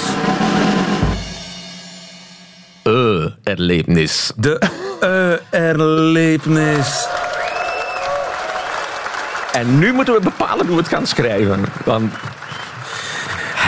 Eh, 2.83 3.25
erlevenis. 3.43 4.33
De 4.37 4.61
eh, 5.01 5.61
erlevenis. 5.69 7.07
En 9.57 9.79
nu 9.79 9.93
moeten 9.93 10.15
we 10.15 10.21
bepalen 10.21 10.67
hoe 10.67 10.77
we 10.77 10.83
het 10.83 10.91
gaan 10.93 11.07
schrijven. 11.07 11.65
Want 11.85 12.13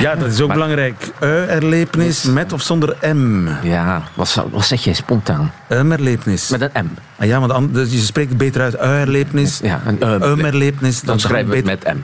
Ja, 0.00 0.14
dat 0.14 0.28
is 0.30 0.40
ook 0.40 0.52
belangrijk. 0.52 1.10
Uh-erlevenis 1.20 2.22
met 2.22 2.52
of 2.52 2.62
zonder 2.62 2.96
M. 3.14 3.48
ja, 3.62 4.02
wat, 4.14 4.28
zou- 4.28 4.48
wat 4.50 4.64
zeg 4.64 4.84
jij 4.84 4.92
spontaan? 4.92 5.52
Um-erlevenis. 5.68 6.48
Met 6.48 6.60
een 6.60 6.84
M. 6.84 6.88
Ah 7.18 7.26
ja, 7.26 7.40
want 7.40 7.52
an- 7.52 7.72
dus 7.72 7.92
je 7.92 7.98
spreekt 7.98 8.28
het 8.28 8.38
beter 8.38 8.62
uit. 8.62 8.74
Uh-erlevenis. 8.74 9.58
Ja, 9.62 9.80
een 9.86 10.08
um. 10.08 10.22
Um-erlevenis. 10.22 11.00
Dan 11.00 11.20
schrijven 11.20 11.50
we 11.50 11.56
het 11.56 11.64
met 11.64 11.94
M. 11.94 11.98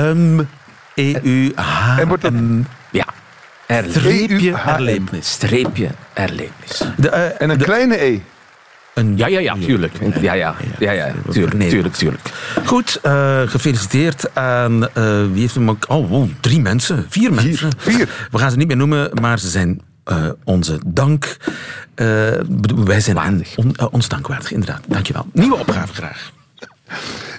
Um, 0.00 0.48
E-U-H. 0.94 1.98
En 1.98 2.08
wordt 2.08 2.22
dat- 2.22 2.32
Ja. 2.90 3.04
Erlevenis. 3.66 3.94
Streepje 4.28 4.54
erlevenis. 4.66 5.30
Streepje 5.30 5.88
erlevenis. 6.12 6.82
De, 6.96 7.08
eh, 7.10 7.42
En 7.42 7.50
een 7.50 7.58
de- 7.58 7.64
kleine 7.64 8.04
E. 8.04 8.18
een- 8.98 9.16
Ja, 9.16 9.26
ja, 9.26 9.38
ja, 9.38 9.54
tuurlijk. 9.54 9.92
Ja, 10.20 10.32
ja, 10.32 10.54
ja, 10.78 10.90
ja, 10.92 11.12
tuurlijk, 11.30 11.54
Nee. 11.54 11.68
tuurlijk, 11.68 11.94
tuurlijk. 11.94 12.22
Goed, 12.64 12.98
eh, 13.02 13.40
gefeliciteerd 13.46 14.34
aan... 14.34 14.88
eh, 14.94 15.22
wie 15.32 15.40
heeft 15.40 15.54
hem 15.54 15.70
ook... 15.70 15.84
Oh, 15.88 16.08
wow, 16.10 16.28
drie 16.40 16.60
mensen. 16.60 17.06
Vier 17.08 17.32
mensen. 17.32 17.70
Vier. 17.76 18.08
We 18.30 18.38
gaan 18.38 18.50
ze 18.50 18.56
niet 18.56 18.66
meer 18.68 18.76
noemen, 18.76 19.10
maar 19.20 19.38
ze 19.38 19.48
zijn 19.48 19.80
eh, 20.04 20.28
onze 20.44 20.78
dank. 20.86 21.36
eh, 21.94 22.06
wij 22.84 23.00
zijn 23.00 23.44
on- 23.56 23.74
eh, 23.76 23.86
ons 23.90 24.08
dankwaardig, 24.08 24.52
inderdaad. 24.52 24.82
Dankjewel. 24.88 25.26
Nieuwe 25.32 25.56
opgave 25.56 25.94
graag. 25.94 26.30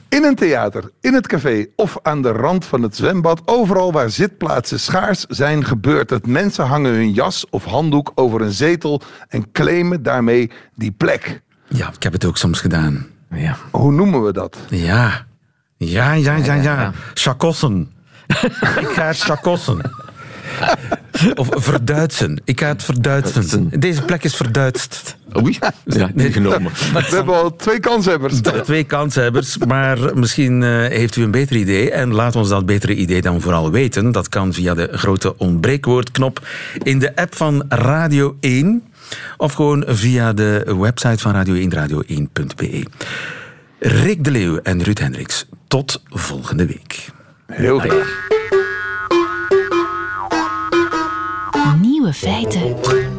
In 0.10 0.24
een 0.24 0.36
theater, 0.36 0.84
in 1.02 1.14
het 1.14 1.28
café 1.28 1.66
of 1.76 1.98
aan 2.02 2.22
de 2.22 2.32
rand 2.32 2.66
van 2.66 2.82
het 2.82 2.96
zwembad, 2.96 3.42
overal 3.46 3.92
waar 3.92 4.10
zitplaatsen 4.10 4.80
schaars 4.80 5.26
zijn, 5.28 5.66
gebeurt 5.66 6.10
het. 6.10 6.28
Mensen 6.28 6.66
hangen 6.66 6.94
hun 6.94 7.12
jas 7.12 7.46
of 7.50 7.64
handdoek 7.66 8.12
over 8.16 8.42
een 8.42 8.52
zetel 8.52 9.02
en 9.28 9.52
claimen 9.52 10.04
daarmee 10.04 10.52
die 10.76 10.92
plek. 10.92 11.42
Ja, 11.70 11.92
ik 11.96 12.04
heb 12.04 12.14
het 12.14 12.26
ook 12.26 12.38
soms 12.38 12.60
gedaan. 12.60 13.08
Ja. 13.32 13.58
Hoe 13.72 13.92
noemen 13.92 14.24
we 14.24 14.34
dat? 14.34 14.58
Ja. 14.70 15.26
Ja, 15.78 16.14
ja, 16.14 16.36
ja, 16.36 16.54
ja. 16.54 16.82
ja. 16.82 16.94
Chakossen. 17.14 17.92
ik 18.80 18.90
ga 18.94 19.14
chakossen. 19.14 19.82
Of 21.36 21.48
verduitsen. 21.52 22.42
Ik 22.46 22.60
ga 22.60 22.68
het 22.68 22.84
verduitsen. 22.84 23.70
Deze 23.80 24.02
plek 24.02 24.24
is 24.24 24.36
verduitst. 24.36 25.18
Oei, 25.38 25.58
ja, 25.86 26.10
niet 26.14 26.34
genomen. 26.34 26.72
We 26.94 27.06
hebben 27.10 27.36
al 27.36 27.56
twee 27.56 27.80
kanshebbers. 27.80 28.42
Twee 28.64 28.84
kanshebbers, 28.84 29.58
maar 29.58 30.18
misschien 30.18 30.64
eh, 30.64 30.70
heeft 30.70 31.16
u 31.16 31.24
een 31.24 31.32
beter 31.32 31.56
idee. 31.56 31.92
En 31.92 32.14
laat 32.14 32.36
ons 32.36 32.50
dat 32.50 32.66
betere 32.66 32.96
idee 32.96 33.22
dan 33.22 33.42
vooral 33.42 33.72
weten. 33.72 34.12
Dat 34.12 34.30
kan 34.30 34.54
via 34.54 34.74
de 34.74 34.90
grote 34.92 35.38
ontbreekwoordknop 35.38 36.48
in 36.84 37.00
de 37.00 37.16
app 37.16 37.36
van 37.36 37.66
Radio 37.68 38.38
1. 38.40 38.84
Of 39.38 39.54
gewoon 39.54 39.84
via 39.88 40.34
de 40.34 40.76
website 40.80 41.18
van 41.18 41.34
Radio 41.34 41.54
1, 41.54 41.74
radio1.be. 41.74 42.86
Rick 43.80 44.24
de 44.24 44.32
Leeuw 44.32 44.58
en 44.58 44.84
Ruud 44.84 45.00
Hendricks. 45.00 45.46
Tot 45.68 46.04
volgende 46.10 46.66
week. 46.66 47.10
Heel 47.48 47.80
graag. 47.80 48.28
Nieuwe 51.82 52.14
feiten. 52.14 53.19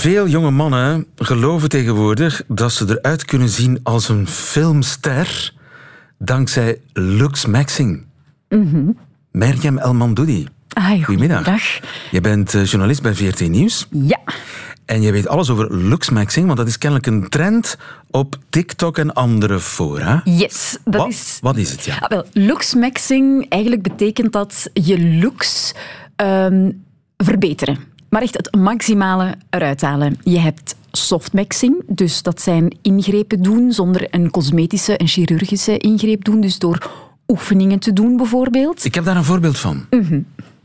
Veel 0.00 0.28
jonge 0.28 0.50
mannen 0.50 1.06
geloven 1.16 1.68
tegenwoordig 1.68 2.42
dat 2.48 2.72
ze 2.72 2.84
eruit 2.88 3.24
kunnen 3.24 3.48
zien 3.48 3.80
als 3.82 4.08
een 4.08 4.26
filmster 4.26 5.52
dankzij 6.18 6.80
Lux 6.92 7.46
Maxing. 7.46 8.06
Merjam 9.30 9.78
Elmandoudi. 9.78 10.46
Ai, 10.68 11.04
Goedemiddag. 11.04 11.44
Dag. 11.44 11.62
Je 12.10 12.20
bent 12.20 12.54
eh, 12.54 12.64
journalist 12.64 13.02
bij 13.02 13.14
VRT 13.14 13.48
Nieuws 13.48 13.86
Ja. 13.90 14.18
en 14.84 15.02
je 15.02 15.12
weet 15.12 15.28
alles 15.28 15.50
over 15.50 15.76
Lux 15.76 16.10
Maxing, 16.10 16.46
want 16.46 16.58
dat 16.58 16.68
is 16.68 16.78
kennelijk 16.78 17.06
een 17.08 17.28
trend 17.28 17.76
op 18.10 18.36
TikTok 18.48 18.98
en 18.98 19.12
andere 19.14 19.60
fora. 19.60 20.20
Yes, 20.24 20.78
dat 20.84 20.94
wat, 21.00 21.08
is... 21.08 21.38
wat 21.40 21.56
is 21.56 21.70
het, 21.70 21.84
ja? 21.84 21.96
Ah, 21.96 22.08
wel, 22.08 22.26
looksmaxing, 22.32 23.48
eigenlijk 23.48 23.82
betekent 23.82 24.32
dat 24.32 24.70
je 24.72 25.00
looks 25.22 25.74
ehm, 26.16 26.70
verbeteren. 27.16 27.78
Maar 28.10 28.22
echt 28.22 28.36
het 28.36 28.54
maximale 28.54 29.34
eruit 29.50 29.80
halen. 29.80 30.18
Je 30.22 30.38
hebt 30.38 30.74
softmaxing, 30.92 31.82
dus 31.86 32.22
dat 32.22 32.40
zijn 32.40 32.76
ingrepen 32.82 33.42
doen 33.42 33.72
zonder 33.72 34.06
een 34.10 34.30
cosmetische 34.30 34.96
en 34.96 35.06
chirurgische 35.06 35.78
ingreep 35.78 36.24
doen. 36.24 36.40
Dus 36.40 36.58
door 36.58 36.90
oefeningen 37.28 37.78
te 37.78 37.92
doen 37.92 38.16
bijvoorbeeld. 38.16 38.84
Ik 38.84 38.94
heb 38.94 39.04
daar 39.04 39.16
een 39.16 39.24
voorbeeld 39.24 39.58
van. 39.58 39.86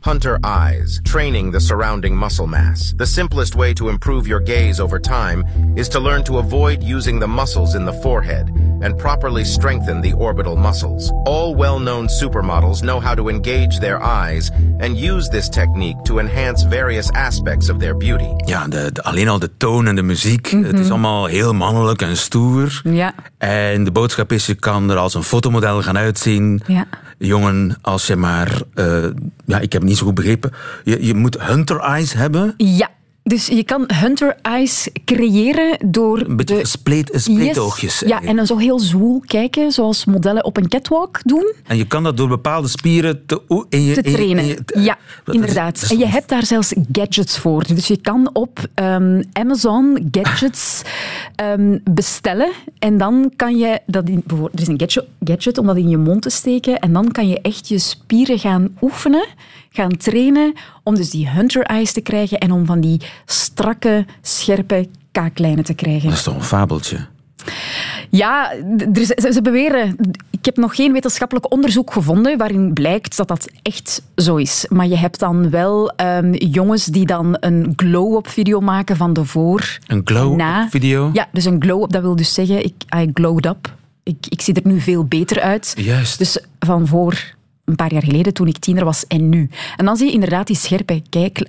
Hunter 0.00 0.38
eyes, 0.40 1.00
training 1.02 1.52
the 1.52 1.58
surrounding 1.58 2.18
muscle 2.18 2.46
mass. 2.46 2.92
The 2.96 3.04
simplest 3.04 3.54
way 3.54 3.72
to 3.72 3.88
improve 3.88 4.28
your 4.28 4.42
gaze 4.44 4.82
over 4.82 5.00
time 5.00 5.44
is 5.74 5.88
to 5.88 6.02
learn 6.02 6.22
to 6.22 6.38
avoid 6.38 6.82
using 6.88 7.20
the 7.20 7.28
muscles 7.28 7.74
in 7.74 7.84
the 7.84 7.92
forehead 7.92 8.50
and 8.80 8.96
properly 8.96 9.44
strengthen 9.44 10.00
the 10.00 10.14
orbital 10.16 10.56
muscles. 10.56 11.12
All 11.24 11.56
well 11.56 11.78
known 11.78 12.08
supermodels 12.08 12.80
know 12.80 13.00
how 13.02 13.14
to 13.14 13.28
engage 13.28 13.78
their 13.78 13.98
eyes 14.02 14.50
and 14.78 14.98
use 14.98 15.28
this 15.28 15.48
technique 15.48 16.02
to 16.02 16.18
enhance 16.18 16.66
various 16.68 17.10
aspects 17.12 17.68
of 17.70 17.78
their 17.78 17.96
beauty. 17.96 18.28
Ja, 18.44 18.66
de, 18.68 18.90
de- 18.92 19.02
alleen 19.02 19.28
al 19.28 19.38
de 19.38 19.50
toon 19.56 19.86
en 19.86 19.94
de 19.94 20.02
muziek. 20.02 20.46
Het 20.46 20.78
is 20.78 20.90
allemaal 20.90 21.26
heel 21.26 21.52
mannelijk 21.54 22.02
en 22.02 22.16
stoer. 22.16 22.80
Ja. 22.84 23.14
En 23.38 23.84
de 23.84 23.90
boodschap 23.90 24.32
is, 24.32 24.46
je 24.46 24.54
kan 24.54 24.90
er 24.90 24.96
als 24.96 25.14
een 25.14 25.22
fotomodel 25.22 25.82
gaan 25.82 25.98
uitzien. 25.98 26.60
Ja. 26.66 26.84
Jongen, 27.18 27.76
als 27.82 28.06
je 28.06 28.16
maar... 28.16 28.60
eh, 28.74 28.86
ja, 29.44 29.58
ik 29.58 29.72
heb 29.72 29.80
het 29.80 29.90
niet 29.90 29.96
zo 29.98 30.04
goed 30.06 30.14
begrepen. 30.14 30.50
Je, 30.84 31.06
je 31.06 31.14
moet 31.14 31.42
hunter 31.42 31.80
eyes 31.80 32.12
hebben. 32.12 32.54
Ja, 32.56 32.88
dus 33.28 33.46
je 33.46 33.64
kan 33.64 33.84
hunter 33.94 34.36
eyes 34.42 34.88
creëren 35.04 35.78
door 35.86 36.20
Een 36.20 36.36
beetje 36.36 36.54
de... 36.54 36.60
gespleet, 36.60 37.10
spleetoogjes. 37.14 38.00
Yes. 38.00 38.08
Ja, 38.08 38.22
en 38.22 38.36
dan 38.36 38.46
zo 38.46 38.56
heel 38.56 38.78
zwoel 38.78 39.22
kijken, 39.26 39.72
zoals 39.72 40.04
modellen 40.04 40.44
op 40.44 40.56
een 40.56 40.68
catwalk 40.68 41.20
doen. 41.24 41.52
En 41.66 41.76
je 41.76 41.86
kan 41.86 42.02
dat 42.02 42.16
door 42.16 42.28
bepaalde 42.28 42.68
spieren 42.68 43.26
te, 43.26 43.40
in 43.68 43.82
je, 43.82 43.94
te 43.94 44.00
in 44.00 44.10
je- 44.10 44.16
trainen. 44.16 44.44
in 44.44 44.48
je- 44.48 44.80
ja, 44.80 44.98
inderdaad. 45.32 45.82
is 45.82 45.90
en 45.90 45.98
je 45.98 46.06
hebt 46.06 46.28
daar 46.28 46.44
zelfs 46.46 46.74
gadgets 46.92 47.38
voor. 47.38 47.66
Dus 47.66 47.86
je 47.86 47.96
kan 47.96 48.30
op 48.32 48.66
ehm, 48.74 49.22
Amazon 49.32 50.08
gadgets 50.10 50.82
ehm, 51.36 51.78
bestellen. 51.90 52.50
En 52.78 52.98
dan 52.98 53.32
kan 53.36 53.56
je 53.56 53.80
dat 53.86 54.08
in, 54.08 54.22
bijvoorbeeld, 54.26 54.54
er 54.54 54.60
is 54.60 54.68
een 54.68 54.80
gadget, 54.80 55.04
gadget 55.24 55.58
om 55.58 55.66
dat 55.66 55.76
in 55.76 55.88
je 55.88 55.96
mond 55.98 56.22
te 56.22 56.30
steken. 56.30 56.78
En 56.78 56.92
dan 56.92 57.12
kan 57.12 57.28
je 57.28 57.40
echt 57.40 57.68
je 57.68 57.78
spieren 57.78 58.38
gaan 58.38 58.68
oefenen, 58.80 59.26
gaan 59.76 59.96
trainen. 59.96 60.52
Om 60.82 60.94
dus 60.94 61.10
die 61.10 61.28
hunter 61.28 61.62
eyes 61.62 61.92
te 61.92 62.00
krijgen 62.00 62.38
en 62.38 62.52
om 62.52 62.66
van 62.66 62.80
die 62.80 63.00
strakke, 63.24 64.04
scherpe 64.22 64.88
kaaklijnen 65.12 65.64
te 65.64 65.74
krijgen. 65.74 66.08
Dat 66.08 66.18
is 66.18 66.22
toch 66.22 66.34
een 66.34 66.42
fabeltje? 66.42 67.06
Ja, 68.10 68.52
ze, 69.16 69.38
beweren. 69.42 69.96
Ik 70.30 70.44
heb 70.44 70.56
nog 70.56 70.76
geen 70.76 70.92
wetenschappelijk 70.92 71.52
onderzoek 71.52 71.92
gevonden 71.92 72.38
waarin 72.38 72.72
blijkt 72.72 73.16
dat 73.16 73.28
dat 73.28 73.48
echt 73.62 74.02
zo 74.16 74.36
is. 74.36 74.66
Maar 74.68 74.86
je 74.86 74.96
hebt 74.96 75.18
dan 75.18 75.50
wel 75.50 75.90
ehm, 75.90 76.32
jongens 76.32 76.84
die 76.84 77.06
dan 77.06 77.36
een 77.40 77.72
glow-up 77.76 78.28
video 78.28 78.60
maken 78.60 78.96
van 78.96 79.12
de 79.12 79.24
voor. 79.24 79.78
Een 79.86 80.00
glow-up 80.04 80.70
video? 80.70 81.10
Ja, 81.12 81.28
dus 81.32 81.44
een 81.44 81.62
glow-up, 81.62 81.90
dat 81.90 82.02
wil 82.02 82.16
dus 82.16 82.34
zeggen, 82.34 82.64
ik, 82.64 82.74
I 82.96 83.10
glowed 83.14 83.46
up. 83.46 83.74
Ik, 84.02 84.26
ik 84.28 84.40
zie 84.40 84.54
er 84.54 84.60
nu 84.64 84.80
veel 84.80 85.04
beter 85.04 85.40
uit. 85.40 85.74
Juist. 85.76 86.18
Dus 86.18 86.38
van 86.58 86.86
voor 86.86 87.35
een 87.66 87.76
paar 87.76 87.92
jaar 87.92 88.02
geleden, 88.02 88.32
toen 88.34 88.46
ik 88.46 88.58
tiener 88.58 88.84
was, 88.84 89.06
en 89.06 89.28
nu. 89.28 89.50
En 89.76 89.84
dan 89.84 89.96
zie 89.96 90.06
je 90.06 90.12
inderdaad 90.12 90.46
die 90.46 90.56
scherpe 90.56 91.02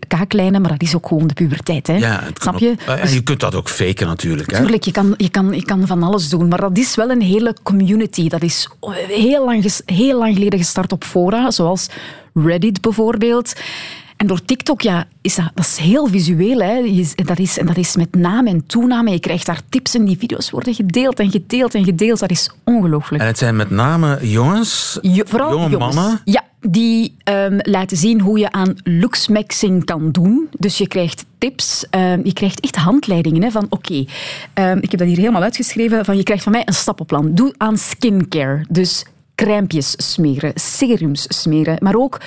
kaaklijnen, 0.07 0.61
maar 0.61 0.71
dat 0.71 0.81
is 0.81 0.95
ook 0.95 1.07
gewoon 1.07 1.27
de 1.27 1.33
puberteit. 1.33 1.87
Hè? 1.87 1.95
Ja, 1.97 2.23
Snap 2.33 2.59
je? 2.59 2.69
ook- 2.69 2.79
eh, 2.95 3.03
en 3.03 3.13
je 3.13 3.23
kunt 3.23 3.39
dat 3.39 3.55
ook 3.55 3.69
faken 3.69 4.07
natuurlijk. 4.07 4.51
Hè? 4.51 4.57
Tuurlijk, 4.57 4.83
je 4.83 4.91
kan, 4.91 5.13
je, 5.17 5.29
kan, 5.29 5.53
je 5.53 5.63
kan 5.63 5.87
van 5.87 6.03
alles 6.03 6.29
doen, 6.29 6.47
maar 6.47 6.59
dat 6.61 6.77
is 6.77 6.95
wel 6.95 7.09
een 7.09 7.21
hele 7.21 7.55
community. 7.63 8.27
Dat 8.29 8.41
is 8.43 8.69
heel 9.07 9.45
lang, 9.45 9.71
heel 9.85 10.19
lang 10.19 10.33
geleden 10.33 10.59
gestart 10.59 10.91
op 10.91 11.03
fora, 11.03 11.51
zoals 11.51 11.87
Reddit 12.33 12.81
bijvoorbeeld. 12.81 13.53
En 14.17 14.27
door 14.27 14.45
TikTok, 14.45 14.81
ja, 14.81 15.05
is 15.21 15.35
dat, 15.35 15.51
dat 15.53 15.65
is 15.65 15.77
heel 15.77 16.07
visueel. 16.07 16.59
Hè. 16.59 16.71
Je- 16.73 17.11
dat, 17.25 17.39
is, 17.39 17.57
en 17.57 17.65
dat 17.65 17.77
is 17.77 17.95
met 17.95 18.15
naam 18.15 18.47
en 18.47 18.65
toename. 18.65 19.11
Je 19.11 19.19
krijgt 19.19 19.45
daar 19.45 19.61
tips 19.69 19.95
en 19.95 20.05
die 20.05 20.17
video's 20.17 20.49
worden 20.49 20.73
gedeeld 20.73 21.19
en 21.19 21.31
gedeeld 21.31 21.75
en 21.75 21.83
gedeeld. 21.83 22.19
Dat 22.19 22.31
is 22.31 22.51
ongelooflijk. 22.63 23.21
En 23.21 23.27
het 23.29 23.37
zijn 23.37 23.55
met 23.55 23.69
name 23.69 24.19
jongens, 24.21 24.97
Jo- 25.01 25.23
vooral 25.27 25.51
jonge 25.51 25.69
jongens. 25.69 25.95
mannen. 25.95 26.21
Ja, 26.25 26.43
die 26.61 27.15
ehm, 27.23 27.57
laten 27.61 27.97
zien 27.97 28.21
hoe 28.21 28.39
je 28.39 28.51
aan 28.51 28.75
looksmaxing 28.83 29.85
kan 29.85 30.11
doen. 30.11 30.47
Dus 30.59 30.77
je 30.77 30.87
krijgt 30.87 31.25
tips, 31.37 31.85
ehm, 31.89 32.19
je 32.23 32.33
krijgt 32.33 32.59
echt 32.59 32.75
handleidingen 32.75 33.43
hè, 33.43 33.51
van 33.51 33.65
oké, 33.69 34.05
ehm, 34.53 34.77
ik 34.81 34.91
heb 34.91 34.99
dat 34.99 35.07
hier 35.09 35.17
helemaal 35.17 35.41
uitgeschreven, 35.41 36.05
van 36.05 36.17
je 36.17 36.23
krijgt 36.23 36.43
van 36.43 36.51
mij 36.51 36.61
een 36.65 36.73
stappenplan. 36.73 37.33
Doe 37.33 37.53
aan 37.57 37.77
skincare, 37.77 38.65
dus 38.69 39.05
crèmpjes 39.35 39.93
smeren, 39.97 40.51
serums 40.55 41.25
smeren, 41.27 41.75
maar 41.79 41.95
ook 41.95 42.19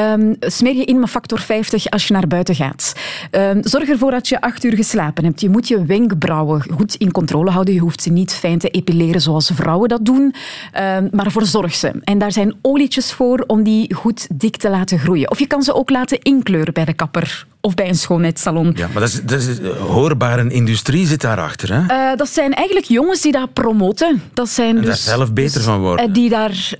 ehm, 0.00 0.34
smeer 0.40 0.76
je 0.76 0.84
in 0.84 1.00
met 1.00 1.10
factor 1.10 1.40
50 1.40 1.90
als 1.90 2.06
je 2.06 2.12
naar 2.12 2.26
buiten 2.26 2.54
gaat. 2.54 2.92
Ehm, 3.30 3.58
zorg 3.62 3.88
ervoor 3.88 4.10
dat 4.10 4.28
je 4.28 4.40
acht 4.40 4.64
uur 4.64 4.74
geslapen 4.74 5.24
hebt. 5.24 5.40
Je 5.40 5.48
moet 5.48 5.68
je 5.68 5.84
wenkbrauwen 5.84 6.62
goed 6.72 6.94
in 6.94 7.10
controle 7.10 7.50
houden. 7.50 7.74
Je 7.74 7.80
hoeft 7.80 8.02
ze 8.02 8.10
niet 8.10 8.32
fijn 8.32 8.58
te 8.58 8.68
epileren 8.68 9.20
zoals 9.20 9.50
vrouwen 9.54 9.88
dat 9.88 10.04
doen, 10.04 10.34
ehm, 10.72 11.08
maar 11.10 11.30
verzorg 11.30 11.74
ze. 11.74 11.92
En 12.04 12.18
daar 12.18 12.32
zijn 12.32 12.54
olietjes 12.62 13.12
voor 13.12 13.44
om 13.46 13.62
die 13.62 13.94
goed 13.94 14.26
dik 14.32 14.56
te 14.56 14.70
laten 14.70 14.98
groeien. 14.98 15.30
Of 15.30 15.38
je 15.38 15.46
kan 15.46 15.62
ze 15.62 15.74
ook 15.74 15.90
laten 15.90 16.18
inkleuren 16.22 16.74
bij 16.74 16.84
de 16.84 16.94
kapper 16.94 17.46
of 17.60 17.74
bij 17.74 17.88
een 17.88 17.94
schoonheidssalon. 17.94 18.72
Ja, 18.76 18.86
maar 18.92 19.00
dat 19.02 19.08
is, 19.10 19.22
dat 19.22 19.40
is 19.40 19.58
hoorbare 19.78 20.48
industrie 20.52 21.06
zit 21.06 21.20
daarachter. 21.20 21.74
Hè? 21.74 21.86
Eh, 22.10 22.16
dat 22.16 22.28
zijn 22.28 22.54
eigenlijk 22.54 22.86
jongens 22.86 23.20
die 23.20 23.32
dat 23.32 23.52
promoten. 23.52 24.22
Dat 24.34 24.48
zijn 24.48 24.68
En 24.76 24.82
daar 24.82 24.84
dus, 24.90 25.04
zelf 25.04 25.32
beter 25.32 25.54
dus, 25.54 25.64
van 25.64 25.80
worden. 25.80 26.06
eh, 26.06 26.12
Die 26.14 26.28
daar, 26.28 26.72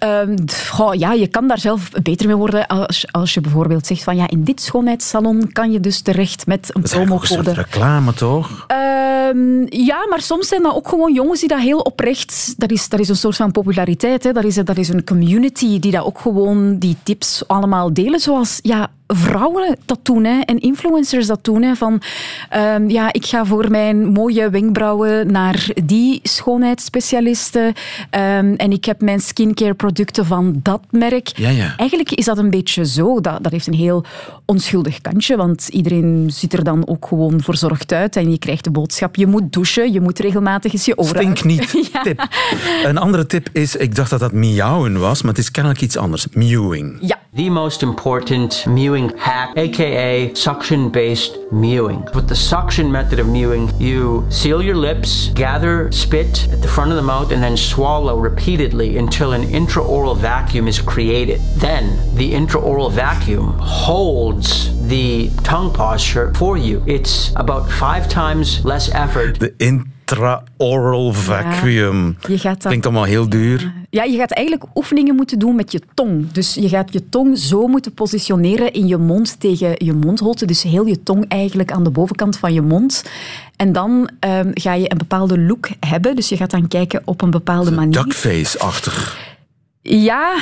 goh, 0.70 0.94
ja, 0.94 1.12
je 1.12 1.26
kan 1.26 1.48
daar 1.48 1.58
zelf 1.58 1.90
beter 2.02 2.26
mee 2.26 2.36
worden 2.36 2.66
als, 2.66 3.04
als 3.10 3.34
je 3.34 3.40
bijvoorbeeld 3.40 3.86
zegt 3.86 4.02
van 4.02 4.16
ja, 4.16 4.28
in 4.28 4.44
dit 4.44 4.60
schoonheidssalon 4.62 5.52
kan 5.52 5.72
je 5.72 5.80
dus 5.80 6.00
terecht 6.00 6.46
met 6.46 6.70
een 6.74 6.80
dat 6.82 6.90
is 6.90 6.96
promocode. 6.96 7.52
reclame, 7.52 8.14
toch? 8.14 8.64
Ehm, 8.66 9.64
ja, 9.68 10.06
maar 10.08 10.20
soms 10.20 10.48
zijn 10.48 10.62
dat 10.62 10.74
ook 10.74 10.88
gewoon 10.88 11.12
jongens 11.14 11.40
die 11.40 11.48
dat 11.48 11.60
heel 11.60 11.78
oprecht... 11.78 12.54
Dat 12.56 12.70
is, 12.70 12.88
dat 12.88 13.00
is 13.00 13.08
een 13.08 13.16
soort 13.16 13.36
van 13.36 13.50
populariteit. 13.52 14.24
Hè. 14.24 14.32
Dat, 14.32 14.44
is, 14.44 14.54
dat 14.54 14.76
is 14.76 14.88
een 14.88 15.04
community 15.04 15.78
die 15.78 15.90
dat 15.92 16.04
ook 16.04 16.18
gewoon 16.18 16.78
die 16.78 16.96
tips 17.02 17.42
allemaal 17.46 17.92
delen. 17.94 18.20
Zoals 18.20 18.58
ja, 18.62 18.88
vrouwen 19.14 19.76
dat 19.86 19.98
doen 20.02 20.24
hè, 20.24 20.40
en 20.40 20.58
influencers 20.58 21.26
dat 21.26 21.44
doen. 21.44 21.62
Hè, 21.62 21.74
van, 21.74 22.02
ehm, 22.48 22.88
ja, 22.88 23.12
ik 23.12 23.26
ga 23.26 23.44
voor 23.44 23.70
mijn 23.70 24.06
mooie 24.06 24.50
wenkbrauwen 24.50 25.32
naar 25.32 25.68
die 25.84 26.20
schoonheidsspecialisten. 26.22 27.72
ehm, 28.10 28.54
en 28.56 28.72
ik 28.72 28.84
heb 28.84 29.00
mijn 29.00 29.20
skincare 29.20 29.74
producten 29.74 30.26
van 30.26 30.60
dat 30.62 30.80
merk. 30.90 31.28
Ja, 31.36 31.48
ja. 31.48 31.74
Eigenlijk 31.76 32.10
is 32.10 32.24
dat 32.24 32.38
een 32.38 32.50
beetje 32.50 32.86
zo. 32.86 33.20
Dat, 33.20 33.42
dat 33.42 33.52
heeft 33.52 33.66
een 33.66 33.74
heel 33.74 34.04
onschuldig 34.44 35.00
kantje, 35.00 35.36
want 35.36 35.68
iedereen 35.68 36.30
ziet 36.32 36.52
er 36.52 36.64
dan 36.64 36.88
ook 36.88 37.06
gewoon 37.06 37.40
verzorgd 37.40 37.92
uit. 37.92 38.16
En 38.16 38.30
je 38.30 38.38
krijgt 38.38 38.64
de 38.64 38.70
boodschap, 38.70 39.16
je 39.16 39.26
moet 39.26 39.52
douchen, 39.52 39.92
je 39.92 40.00
moet 40.00 40.18
regelmatig 40.18 40.72
eens 40.72 40.84
je 40.84 40.98
oren 40.98 41.08
Stink 41.08 41.44
niet. 41.44 41.68
Ja. 41.92 42.02
Tip. 42.02 42.28
Een 42.84 42.98
andere 42.98 43.26
tip 43.26 43.48
is, 43.52 43.76
ik 43.76 43.94
dacht 43.94 44.10
dat 44.10 44.20
dat 44.20 44.32
miauwen 44.32 44.98
was, 45.00 45.22
maar 45.22 45.30
het 45.30 45.40
is 45.40 45.50
kennelijk 45.50 45.80
iets 45.82 45.96
anders. 45.96 46.26
Mewing. 46.32 46.98
Ja, 47.00 47.18
the 47.32 47.48
most 47.48 47.84
important 47.84 48.66
mewing 48.66 49.16
hack, 49.16 49.56
aka 49.56 50.34
suction 50.34 50.90
based 50.90 51.38
mewing. 51.52 52.04
With 52.12 52.28
the 52.28 52.34
suction 52.34 52.90
method 52.90 53.20
of 53.20 53.28
mewing, 53.28 53.70
you 53.78 54.26
seal 54.30 54.60
your 54.60 54.74
lips, 54.74 55.28
gather 55.28 55.92
spit 55.92 56.48
at 56.48 56.60
the 56.60 56.66
front 56.66 56.90
of 56.90 56.96
the 56.96 57.02
mouth, 57.02 57.30
and 57.30 57.42
then 57.42 57.56
swallow 57.56 58.18
repeatedly 58.18 58.98
until 58.98 59.32
an 59.32 59.44
intraoral 59.44 60.16
vacuum 60.16 60.66
is 60.66 60.80
created. 60.80 61.40
Then, 61.56 61.96
the 62.16 62.32
intraoral 62.32 62.90
vacuum 62.90 63.56
holds 63.60 64.88
the 64.88 65.30
tongue 65.44 65.72
posture 65.72 66.34
for 66.34 66.56
you. 66.58 66.82
It's 66.86 67.32
about 67.36 67.70
five 67.70 68.08
times 68.08 68.64
less 68.64 68.92
effort. 68.92 69.38
De 69.38 69.50
intraoral 70.10 71.12
vacuum. 71.12 72.16
je 72.28 72.38
gaat 72.38 72.54
dat- 72.54 72.66
Klinkt 72.66 72.84
allemaal 72.86 73.04
heel 73.04 73.28
duur. 73.28 73.72
Ja, 73.90 74.02
je 74.04 74.16
gaat 74.16 74.30
eigenlijk 74.30 74.66
oefeningen 74.74 75.14
moeten 75.14 75.38
doen 75.38 75.54
met 75.56 75.72
je 75.72 75.80
tong. 75.94 76.32
Dus 76.32 76.54
je 76.54 76.68
gaat 76.68 76.92
je 76.92 77.08
tong 77.08 77.38
zo 77.38 77.66
moeten 77.66 77.92
positioneren 77.94 78.72
in 78.72 78.86
je 78.86 78.96
mond 78.96 79.40
tegen 79.40 79.74
je 79.84 79.92
mondholte. 79.92 80.46
Dus 80.46 80.62
heel 80.62 80.86
je 80.86 81.02
tong 81.02 81.24
eigenlijk 81.28 81.72
aan 81.72 81.84
de 81.84 81.90
bovenkant 81.90 82.36
van 82.38 82.52
je 82.52 82.62
mond. 82.62 83.04
En 83.56 83.72
dan 83.72 84.10
ehm, 84.20 84.50
ga 84.54 84.74
je 84.74 84.90
een 84.90 84.98
bepaalde 84.98 85.38
look 85.38 85.68
hebben. 85.86 86.16
Dus 86.16 86.28
je 86.28 86.36
gaat 86.36 86.50
dan 86.50 86.68
kijken 86.68 87.02
op 87.04 87.22
een 87.22 87.30
bepaalde 87.30 87.70
manier. 87.70 87.92
Duckface-achtig. 88.02 89.18
Ja, 89.82 90.36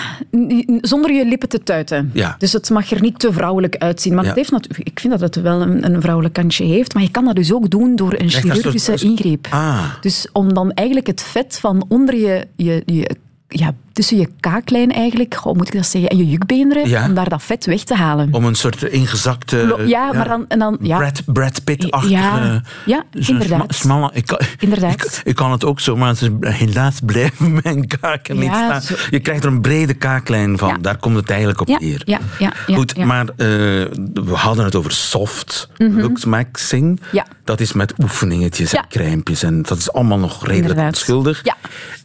zonder 0.80 1.12
je 1.12 1.24
lippen 1.24 1.48
te 1.48 1.62
tuiten. 1.62 2.10
Ja. 2.14 2.34
Dus 2.38 2.52
het 2.52 2.70
mag 2.70 2.90
er 2.90 3.00
niet 3.00 3.18
te 3.18 3.32
vrouwelijk 3.32 3.76
uitzien. 3.76 4.14
Maar 4.14 4.22
Ja. 4.24 4.28
het 4.28 4.38
heeft 4.38 4.52
ik 4.78 5.00
vind 5.00 5.18
dat 5.18 5.34
het 5.34 5.42
wel 5.44 5.60
een, 5.62 5.84
een 5.94 6.00
vrouwelijk 6.00 6.34
kantje 6.34 6.64
heeft. 6.64 6.94
Maar 6.94 7.02
je 7.02 7.10
kan 7.10 7.24
dat 7.24 7.34
dus 7.36 7.52
ook 7.52 7.70
doen 7.70 7.96
door 7.96 8.14
een 8.18 8.30
chirurgische 8.30 8.78
soort- 8.78 9.02
ingreep. 9.02 9.46
Ah. 9.50 9.84
Dus 10.00 10.28
om 10.32 10.54
dan 10.54 10.72
eigenlijk 10.72 11.06
het 11.06 11.22
vet 11.22 11.58
van 11.60 11.84
onder 11.88 12.16
je, 12.16 12.46
je, 12.56 12.82
je 12.86 13.16
ja, 13.48 13.74
tussen 13.92 14.16
je 14.18 14.28
kaaklijn 14.40 14.92
eigenlijk, 14.92 15.34
hoe 15.34 15.54
moet 15.56 15.66
ik 15.68 15.74
dat 15.74 15.86
zeggen, 15.86 16.10
en 16.10 16.16
je 16.16 16.26
jukbeenderen, 16.28 16.88
Ja. 16.88 17.04
om 17.04 17.14
daar 17.14 17.28
dat 17.28 17.42
vet 17.42 17.66
weg 17.66 17.82
te 17.82 17.94
halen. 17.94 18.28
Om 18.34 18.44
een 18.44 18.54
soort 18.54 18.82
ingezakte... 18.82 19.56
Lo- 19.66 19.80
ja, 19.82 20.12
maar 20.12 20.28
dan... 20.28 20.44
En 20.48 20.58
dan 20.58 20.78
ja. 20.80 20.98
Brad, 20.98 21.22
Brad 21.26 21.64
Pitt-achtige... 21.64 22.12
Ja, 22.14 22.62
ja, 22.86 23.04
inderdaad. 23.12 23.46
sma- 23.58 23.64
smalle, 23.68 24.10
ik, 24.12 24.26
kan, 24.26 24.38
Inderdaad. 24.58 24.92
Ik, 24.92 25.20
ik 25.24 25.34
kan 25.34 25.50
het 25.52 25.64
ook 25.64 25.80
zo, 25.80 25.96
maar 25.96 26.16
helaas 26.40 26.98
blijven 27.06 27.52
mijn 27.62 27.86
kaken 28.00 28.38
niet 28.38 28.50
staan. 28.54 28.82
zo- 28.82 28.94
Je 29.10 29.20
krijgt 29.20 29.44
er 29.44 29.50
een 29.50 29.60
brede 29.60 29.94
kaaklijn 29.94 30.58
van. 30.58 30.78
Daar 30.80 30.96
komt 30.96 31.16
het 31.16 31.30
eigenlijk 31.30 31.60
op 31.60 31.66
neer. 31.80 32.02
ja, 32.04 32.18
ja, 32.38 32.52
ja, 32.66 32.76
Goed, 32.76 32.96
maar 32.96 33.28
eh, 33.28 33.36
we 34.14 34.32
hadden 34.32 34.64
het 34.64 34.74
over 34.74 34.92
soft 34.92 35.68
looks 35.76 36.24
maxing. 36.24 37.00
Ja. 37.12 37.26
Dat 37.44 37.60
is 37.60 37.72
met 37.72 37.94
oefeningetjes 38.02 38.72
en 38.74 38.84
crèmpjes. 38.88 39.42
En 39.42 39.62
dat 39.62 39.78
is 39.78 39.92
allemaal 39.92 40.18
nog 40.18 40.46
redelijk 40.46 40.80
onschuldig. 40.80 41.40
Ja. 41.44 41.56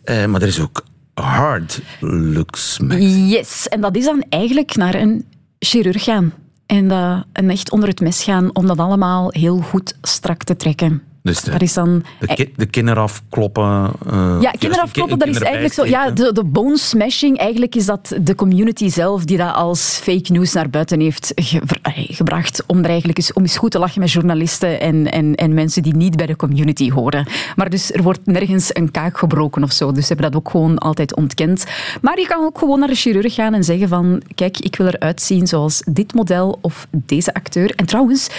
Eh, 0.04 0.26
maar 0.26 0.42
er 0.42 0.48
is 0.48 0.60
ook 0.62 0.84
hard 1.14 1.82
looks 2.00 2.80
maxing. 2.80 3.30
Yes, 3.32 3.68
en 3.68 3.82
dat 3.82 3.96
is 3.96 4.06
dan 4.06 4.24
eigenlijk 4.30 4.76
naar 4.76 4.96
een 4.96 5.26
chirurg 5.60 6.04
gaan. 6.04 6.34
En, 6.66 6.88
dat, 6.88 7.24
en 7.32 7.50
echt 7.50 7.72
onder 7.72 7.90
het 7.90 8.00
mes 8.00 8.24
gaan 8.24 8.56
om 8.56 8.68
dat 8.68 8.78
allemaal 8.78 9.28
heel 9.32 9.58
goed 9.58 9.98
strak 10.02 10.44
te 10.44 10.56
trekken. 10.56 11.02
Dus 11.24 11.42
de, 11.42 11.52
Dat 11.52 11.62
is 11.62 11.74
dan... 11.74 12.04
de, 12.20 12.28
ki- 12.28 12.54
de 12.56 12.66
kin 12.66 12.88
eraf 12.88 13.24
kloppen. 13.30 13.92
eh, 14.08 14.38
Ja, 14.42 14.50
of 14.52 14.58
kinderen 14.60 14.84
afkloppen, 14.84 15.20
dat 15.20 15.28
is 15.28 15.40
eigenlijk 15.40 15.74
zo. 15.74 15.86
Ja, 15.86 16.12
de, 16.12 16.32
de 16.34 16.44
bone 16.44 16.78
smashing, 16.78 17.38
eigenlijk 17.38 17.76
is 17.76 17.86
dat 17.86 18.16
de 18.22 18.36
community 18.36 18.90
zelf 18.90 19.26
die 19.26 19.38
dat 19.38 19.54
als 19.56 20.00
fake 20.04 20.32
news 20.32 20.54
naar 20.54 20.70
buiten 20.70 21.00
heeft 21.00 21.32
ge- 21.36 21.62
gebracht. 21.94 22.64
Om 22.68 22.80
er 22.80 22.86
eigenlijk 22.90 23.18
eens, 23.18 23.34
om 23.34 23.42
eens 23.42 23.58
goed 23.58 23.72
te 23.72 23.80
lachen 23.80 24.00
met 24.02 24.12
journalisten 24.12 24.80
en, 24.80 25.12
en, 25.12 25.36
en 25.36 25.54
mensen 25.54 25.84
die 25.84 25.96
niet 25.96 26.16
bij 26.16 26.26
de 26.26 26.36
community 26.36 26.92
horen. 26.92 27.28
Maar 27.56 27.70
dus 27.70 27.92
er 27.92 28.04
wordt 28.04 28.20
nergens 28.26 28.70
een 28.76 28.92
kaak 28.92 29.18
gebroken 29.18 29.64
of 29.64 29.72
zo. 29.72 29.92
Dus 29.92 30.08
ze 30.08 30.14
hebben 30.14 30.32
dat 30.32 30.42
ook 30.42 30.50
gewoon 30.50 30.78
altijd 30.78 31.16
ontkend. 31.16 31.66
Maar 32.02 32.20
je 32.20 32.28
kan 32.28 32.44
ook 32.46 32.58
gewoon 32.58 32.80
naar 32.80 32.88
de 32.88 32.96
chirurg 32.96 33.34
gaan 33.34 33.54
en 33.54 33.64
zeggen 33.64 33.88
van 33.88 34.22
kijk, 34.36 34.60
ik 34.60 34.76
wil 34.76 34.88
eruit 34.88 35.22
zien 35.22 35.48
zoals 35.48 35.82
dit 35.86 36.14
model 36.14 36.58
of 36.62 36.88
deze 36.92 37.34
acteur. 37.34 37.72
En 37.76 37.86
trouwens, 37.86 38.30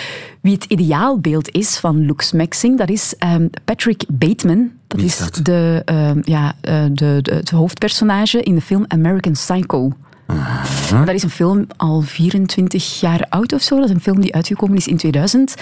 wie 0.44 0.54
het 0.54 0.64
ideaalbeeld 0.64 1.50
is 1.50 1.76
van 1.78 2.06
looks 2.06 2.32
maxing, 2.32 2.78
dat 2.78 2.90
is 2.90 3.14
ehm, 3.18 3.46
Patrick 3.64 4.04
Bateman. 4.08 4.70
Dat 4.86 5.00
is 5.00 5.18
dat? 5.18 5.40
de, 5.42 5.82
ehm, 5.84 6.20
ja, 6.24 6.54
eh, 6.60 6.84
de, 6.92 7.18
de, 7.22 7.34
het 7.34 7.50
hoofdpersonage 7.50 8.42
in 8.42 8.54
de 8.54 8.60
film 8.60 8.84
American 8.88 9.32
Psycho. 9.32 9.92
Dat 10.90 11.08
is 11.08 11.22
een 11.22 11.30
film 11.30 11.66
al 11.76 12.00
24 12.00 13.00
jaar 13.00 13.26
oud 13.28 13.52
of 13.52 13.62
zo. 13.62 13.76
Dat 13.76 13.84
is 13.84 13.90
een 13.90 14.00
film 14.00 14.20
die 14.20 14.34
uitgekomen 14.34 14.76
is 14.76 14.86
in 14.86 14.96
2000. 14.96 15.54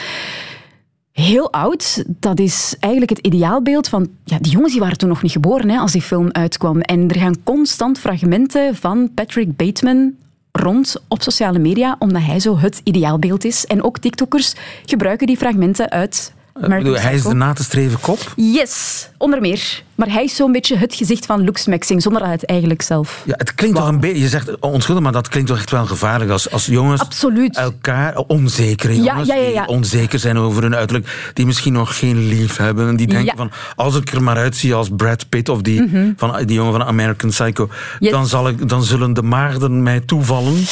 Heel 1.12 1.52
oud. 1.52 2.04
Dat 2.06 2.38
is 2.38 2.76
eigenlijk 2.80 3.16
het 3.16 3.26
ideaalbeeld 3.26 3.88
van... 3.88 4.08
Ja, 4.24 4.38
die 4.38 4.52
jongens 4.52 4.72
die 4.72 4.80
waren 4.80 4.98
toen 4.98 5.08
nog 5.08 5.22
niet 5.22 5.32
geboren 5.32 5.70
hè, 5.70 5.78
als 5.78 5.92
die 5.92 6.02
film 6.02 6.28
uitkwam. 6.30 6.80
En 6.80 7.08
er 7.08 7.18
gaan 7.18 7.42
constant 7.42 7.98
fragmenten 7.98 8.76
van 8.76 9.10
Patrick 9.14 9.56
Bateman 9.56 10.14
rond 10.52 10.96
op 11.08 11.22
sociale 11.22 11.58
media, 11.58 11.96
omdat 11.98 12.22
hij 12.22 12.40
zo 12.40 12.58
het 12.58 12.80
ideaalbeeld 12.84 13.44
is. 13.44 13.66
En 13.66 13.82
ook 13.82 13.98
TikTokkers 13.98 14.54
gebruiken 14.84 15.26
die 15.26 15.36
fragmenten 15.36 15.90
uit 15.90 16.32
bedoel, 16.52 16.96
hij 16.98 17.14
is 17.14 17.22
de 17.22 17.34
na 17.34 17.52
te 17.52 17.62
streven 17.62 18.00
kop. 18.00 18.32
Yes, 18.36 19.08
onder 19.18 19.40
meer. 19.40 19.82
Maar 19.94 20.10
hij 20.12 20.24
is 20.24 20.36
zo'n 20.36 20.52
beetje 20.52 20.76
het 20.76 20.94
gezicht 20.94 21.26
van 21.26 21.44
looksmaxing, 21.44 22.02
zonder 22.02 22.20
dat 22.20 22.30
hij 22.30 22.38
het 22.40 22.50
eigenlijk 22.50 22.82
zelf... 22.82 23.22
Ja, 23.26 23.34
het 23.36 23.54
klinkt 23.54 23.76
toch 23.76 23.88
een 23.88 24.00
beetje... 24.00 24.20
Je 24.20 24.28
zegt 24.28 24.58
onschuldig, 24.60 25.02
maar 25.04 25.12
dat 25.12 25.28
klinkt 25.28 25.48
toch 25.48 25.58
echt 25.58 25.70
wel 25.70 25.86
gevaarlijk 25.86 26.30
als, 26.30 26.50
als 26.50 26.66
jongens... 26.66 27.00
Absoluut. 27.00 27.56
Elkaar, 27.56 28.16
onzekere 28.16 28.96
Ja, 28.96 29.02
jongens, 29.04 29.28
ja, 29.28 29.34
ja, 29.34 29.48
ja. 29.48 29.66
die 29.66 29.74
onzeker 29.76 30.18
zijn 30.18 30.38
over 30.38 30.62
hun 30.62 30.74
uiterlijk, 30.74 31.30
die 31.34 31.46
misschien 31.46 31.72
nog 31.72 31.98
geen 31.98 32.26
lief 32.28 32.56
hebben, 32.56 32.88
en 32.88 32.96
die 32.96 33.06
denken 33.06 33.36
van, 33.36 33.50
als 33.76 33.96
ik 33.96 34.12
er 34.12 34.22
maar 34.22 34.36
uitzie 34.36 34.74
als 34.74 34.88
Brad 34.96 35.28
Pitt 35.28 35.48
of 35.48 35.62
die, 35.62 36.12
van, 36.16 36.36
die 36.46 36.56
jongen 36.56 36.72
van 36.72 36.84
American 36.84 37.30
Psycho, 37.30 37.66
Mhm. 37.66 37.74
Yes. 38.04 38.10
dan, 38.12 38.26
zal 38.26 38.48
ik, 38.48 38.68
dan 38.68 38.84
zullen 38.84 39.12
de 39.12 39.22
maagden 39.22 39.82
mij 39.82 40.00
toevallen. 40.00 40.64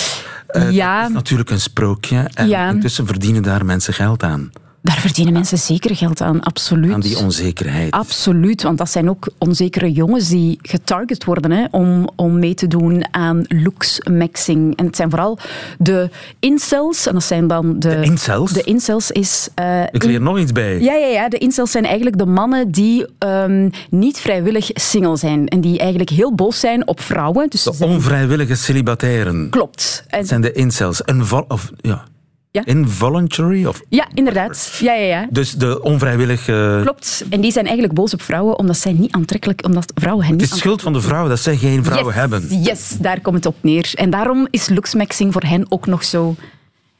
Eh, 0.47 0.71
Ja. 0.71 1.01
Dat 1.01 1.09
is 1.09 1.15
natuurlijk 1.15 1.51
een 1.51 1.61
sprookje, 1.61 2.31
en 2.35 2.49
Ja. 2.49 2.69
intussen 2.69 3.07
verdienen 3.07 3.43
daar 3.43 3.65
mensen 3.65 3.95
geld 3.95 4.23
aan, 4.23 4.51
Daar 4.83 4.99
verdienen 5.01 5.33
mensen 5.33 5.59
zeker 5.59 5.97
geld 5.97 6.21
aan, 6.21 6.41
absoluut. 6.41 6.93
aan 6.93 7.01
die 7.01 7.19
onzekerheid. 7.19 7.91
Absoluut, 7.91 8.63
want 8.63 8.79
dat 8.79 8.91
zijn 8.91 9.11
ook 9.11 9.29
onzekere 9.39 9.93
jongens 9.93 10.29
die 10.29 10.59
getarget 10.63 11.25
worden 11.25 11.51
hè, 11.51 11.65
om, 11.71 12.09
om 12.17 12.39
mee 12.39 12.55
te 12.55 12.67
doen 12.67 13.05
aan 13.15 13.45
looks-maxing. 13.49 14.77
En 14.77 14.87
het 14.87 14.97
zijn 14.97 15.11
vooral 15.11 15.39
de 15.79 16.11
incels, 16.39 17.07
en 17.07 17.13
dat 17.13 17.23
zijn 17.25 17.47
dan 17.47 17.79
de... 17.79 17.89
De 17.89 18.03
incels? 18.03 18.53
De 18.53 18.63
incels 18.63 19.11
is... 19.11 19.49
eh, 19.55 19.83
Ik 19.91 20.05
leer 20.05 20.21
nog 20.21 20.39
iets 20.39 20.53
bij. 20.53 20.81
Ja, 20.81 20.95
ja, 20.95 21.07
ja, 21.07 21.29
de 21.29 21.39
incels 21.39 21.71
zijn 21.71 21.85
eigenlijk 21.85 22.19
de 22.19 22.27
mannen 22.27 22.71
die 22.71 23.07
ehm, 23.19 23.69
niet 23.91 24.19
vrijwillig 24.19 24.71
single 24.73 25.17
zijn. 25.17 25.49
En 25.49 25.61
die 25.61 25.79
eigenlijk 25.79 26.11
heel 26.11 26.35
boos 26.35 26.61
zijn 26.61 26.87
op 26.87 27.01
vrouwen. 27.01 27.49
Dus 27.51 27.63
De 27.63 27.85
onvrijwillige 27.87 28.55
celibataires. 28.55 29.49
Klopt. 29.51 30.05
En- 30.09 30.19
Dat 30.19 30.29
zijn 30.29 30.41
de 30.41 30.53
incels. 30.53 31.01
Invo- 31.01 31.45
of, 31.49 31.71
ja. 31.81 32.05
Ja. 32.53 32.65
Involuntary? 32.65 33.65
Of, 33.65 33.83
Ja, 33.89 34.09
inderdaad. 34.15 34.79
Ja, 34.81 34.93
ja, 34.93 35.07
ja. 35.07 35.27
dus 35.31 35.53
de 35.53 35.83
onvrijwillige... 35.83 36.81
Klopt. 36.83 37.25
En 37.31 37.41
die 37.41 37.53
zijn 37.53 37.65
eigenlijk 37.65 37.95
boos 37.95 38.15
op 38.15 38.23
vrouwen 38.23 38.59
omdat 38.59 38.77
zij 38.77 38.93
niet 38.93 39.13
aantrekkelijk, 39.13 39.65
omdat 39.65 39.93
vrouwen 39.95 40.25
hen 40.25 40.33
Het 40.33 40.43
niet 40.43 40.53
is 40.53 40.59
schuld 40.59 40.83
van 40.83 40.93
de 40.93 41.01
vrouwen 41.01 41.31
dat 41.31 41.41
zij 41.41 41.57
geen 41.57 41.85
vrouwen 41.85 42.15
yes, 42.15 42.21
hebben. 42.21 42.63
Yes, 42.63 42.97
daar 43.01 43.21
komt 43.21 43.37
het 43.37 43.47
op 43.47 43.57
neer. 43.61 43.91
En 43.95 44.11
daarom 44.11 44.47
is 44.51 44.69
looksmaxing 44.69 45.33
voor 45.33 45.43
hen 45.43 45.67
ook 45.69 45.87
nog 45.87 46.05
zo 46.05 46.35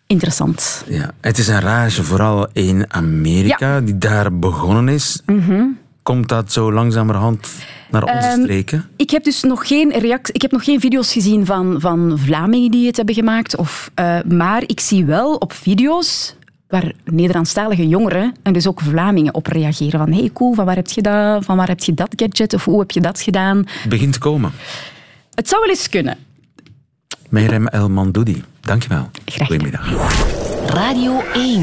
interessant. 0.07 0.85
Ja, 0.89 1.11
het 1.21 1.39
is 1.39 1.49
een 1.49 1.61
rage, 1.61 2.05
vooral 2.05 2.49
in 2.53 2.85
Amerika, 2.89 3.81
die 3.81 3.99
daar 3.99 4.39
begonnen 4.39 4.89
is. 4.89 5.23
Mhm. 5.27 5.63
Komt 6.11 6.29
dat 6.29 6.53
zo 6.53 6.73
langzamerhand 6.73 7.49
naar 7.91 8.03
onze 8.03 8.17
Ehm, 8.29 8.41
streken? 8.41 8.89
Ik 8.97 9.11
heb 9.11 9.25
dus 9.25 9.43
nog 9.43 9.67
geen 9.67 9.93
reactie, 9.99 10.35
ik 10.35 10.43
heb 10.43 10.51
nog 10.51 10.65
geen 10.65 10.81
video's 10.81 11.13
gezien 11.13 11.47
van, 11.47 11.81
van 11.81 12.19
Vlamingen 12.19 12.71
die 12.71 12.87
het 12.87 12.97
hebben 12.97 13.15
gemaakt. 13.15 13.57
Of, 13.57 13.91
eh, 13.95 14.19
maar 14.29 14.63
ik 14.67 14.81
zie 14.81 15.05
wel 15.05 15.35
op 15.35 15.53
video's 15.53 16.35
waar 16.69 16.93
Nederlandstalige 17.05 17.89
jongeren 17.89 18.35
en 18.43 18.53
dus 18.53 18.67
ook 18.67 18.81
Vlamingen 18.81 19.35
op 19.35 19.47
reageren. 19.47 19.99
Van 19.99 20.13
hey 20.13 20.31
cool, 20.33 20.55
van 20.55 20.65
waar 20.65 20.77
heb 20.77 20.89
je 20.89 21.03
dat, 21.03 21.45
van 21.45 21.57
waar 21.57 21.69
heb 21.69 21.81
je 21.81 21.95
dat 21.95 22.13
gadget 22.17 22.55
of 22.55 22.65
hoe 22.65 22.81
heb 22.81 22.91
je 22.91 23.01
dat 23.01 23.21
gedaan? 23.21 23.57
Het 23.67 23.89
begint 23.89 24.13
te 24.13 24.19
komen. 24.19 24.53
Het 25.35 25.49
zou 25.49 25.61
wel 25.61 25.71
eens 25.71 25.89
kunnen. 25.89 26.17
Meirem 27.29 27.67
El 27.67 27.89
Mandoudi, 27.91 28.45
dankjewel. 28.61 29.11
Graag 29.25 29.47
gedaan. 29.47 29.47
Goedemiddag. 29.47 30.67
Radio 30.67 31.23
1. 31.33 31.59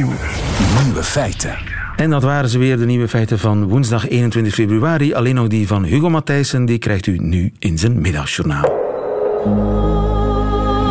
Nieuwe 0.84 1.04
feiten. 1.04 1.77
En 1.98 2.10
dat 2.10 2.24
waren 2.24 2.50
ze 2.50 2.58
weer, 2.58 2.78
de 2.78 2.86
nieuwe 2.86 3.08
feiten 3.08 3.40
van 3.40 3.68
woensdag 3.68 4.10
21 4.10 4.54
februari. 4.54 5.14
Alleen 5.14 5.36
nog 5.36 5.48
die 5.48 5.68
van 5.68 5.84
Hugo 5.84 6.10
Matthijssen, 6.10 6.66
die 6.66 6.78
krijgt 6.78 7.08
u 7.08 7.18
nu 7.18 7.52
in 7.60 7.78
zijn 7.78 8.02
middagjournaal. 8.02 8.76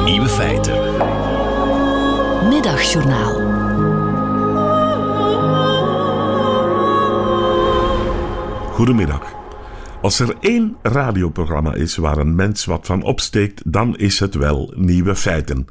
Nieuwe 0.04 0.28
feiten. 0.28 0.74
Middagjournaal. 2.48 3.32
Goedemiddag. 8.72 9.34
Als 10.02 10.20
er 10.20 10.34
één 10.40 10.76
radioprogramma 10.82 11.74
is 11.74 11.96
waar 11.96 12.18
een 12.18 12.34
mens 12.34 12.64
wat 12.64 12.86
van 12.86 13.02
opsteekt, 13.02 13.62
dan 13.64 13.96
is 13.96 14.20
het 14.20 14.34
wel 14.34 14.72
Nieuwe 14.76 15.14
Feiten. 15.14 15.66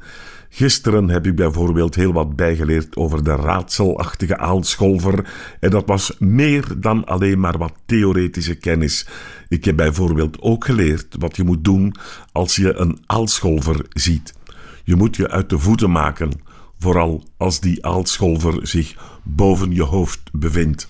Gisteren 0.56 1.08
heb 1.08 1.26
ik 1.26 1.34
bijvoorbeeld 1.34 1.94
heel 1.94 2.12
wat 2.12 2.36
bijgeleerd 2.36 2.96
over 2.96 3.24
de 3.24 3.34
raadselachtige 3.34 4.38
aalscholver 4.38 5.30
en 5.60 5.70
dat 5.70 5.86
was 5.86 6.16
meer 6.18 6.64
dan 6.78 7.04
alleen 7.04 7.40
maar 7.40 7.58
wat 7.58 7.72
theoretische 7.86 8.54
kennis. 8.54 9.06
Ik 9.48 9.64
heb 9.64 9.76
bijvoorbeeld 9.76 10.40
ook 10.40 10.64
geleerd 10.64 11.16
wat 11.18 11.36
je 11.36 11.44
moet 11.44 11.64
doen 11.64 11.94
als 12.32 12.56
je 12.56 12.74
een 12.74 12.98
aalscholver 13.06 13.84
ziet. 13.88 14.34
Je 14.84 14.96
moet 14.96 15.16
je 15.16 15.30
uit 15.30 15.50
de 15.50 15.58
voeten 15.58 15.90
maken, 15.90 16.30
vooral 16.78 17.24
als 17.36 17.60
die 17.60 17.86
aalscholver 17.86 18.66
zich 18.66 18.94
boven 19.22 19.74
je 19.74 19.82
hoofd 19.82 20.20
bevindt. 20.32 20.88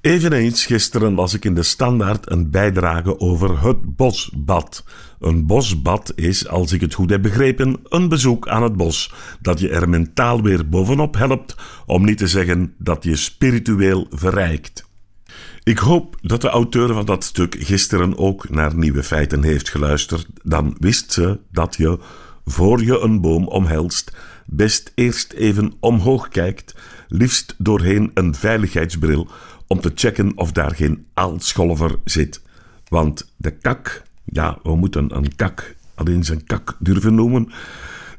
Eveneens 0.00 0.66
gisteren 0.66 1.14
las 1.14 1.34
ik 1.34 1.44
in 1.44 1.54
de 1.54 1.62
Standaard 1.62 2.30
een 2.30 2.50
bijdrage 2.50 3.18
over 3.18 3.62
het 3.62 3.96
bosbad. 3.96 4.84
Een 5.18 5.46
bosbad 5.46 6.12
is, 6.14 6.48
als 6.48 6.72
ik 6.72 6.80
het 6.80 6.94
goed 6.94 7.10
heb 7.10 7.22
begrepen, 7.22 7.80
een 7.84 8.08
bezoek 8.08 8.48
aan 8.48 8.62
het 8.62 8.76
bos 8.76 9.12
dat 9.40 9.60
je 9.60 9.68
er 9.68 9.88
mentaal 9.88 10.42
weer 10.42 10.68
bovenop 10.68 11.16
helpt, 11.16 11.56
om 11.86 12.04
niet 12.04 12.18
te 12.18 12.26
zeggen 12.26 12.74
dat 12.78 13.04
je 13.04 13.16
spiritueel 13.16 14.06
verrijkt. 14.10 14.88
Ik 15.62 15.78
hoop 15.78 16.16
dat 16.20 16.40
de 16.40 16.48
auteur 16.48 16.92
van 16.92 17.04
dat 17.04 17.24
stuk 17.24 17.56
gisteren 17.58 18.18
ook 18.18 18.50
naar 18.50 18.74
nieuwe 18.74 19.02
feiten 19.02 19.42
heeft 19.42 19.68
geluisterd. 19.68 20.26
Dan 20.42 20.76
wist 20.78 21.12
ze 21.12 21.40
dat 21.52 21.76
je, 21.76 21.98
voor 22.44 22.84
je 22.84 23.00
een 23.00 23.20
boom 23.20 23.48
omhelst, 23.48 24.12
best 24.46 24.92
eerst 24.94 25.32
even 25.32 25.72
omhoog 25.80 26.28
kijkt, 26.28 26.74
liefst 27.08 27.54
doorheen 27.58 28.10
een 28.14 28.34
veiligheidsbril, 28.34 29.28
om 29.70 29.80
te 29.80 29.92
checken 29.94 30.32
of 30.36 30.52
daar 30.52 30.74
geen 30.74 31.06
aalscholver 31.14 31.98
zit. 32.04 32.42
Want 32.88 33.32
de 33.36 33.50
kak, 33.50 34.02
ja, 34.24 34.58
we 34.62 34.76
moeten 34.76 35.16
een 35.16 35.36
kak 35.36 35.76
alleen 35.94 36.24
zijn 36.24 36.44
kak 36.44 36.76
durven 36.78 37.14
noemen. 37.14 37.52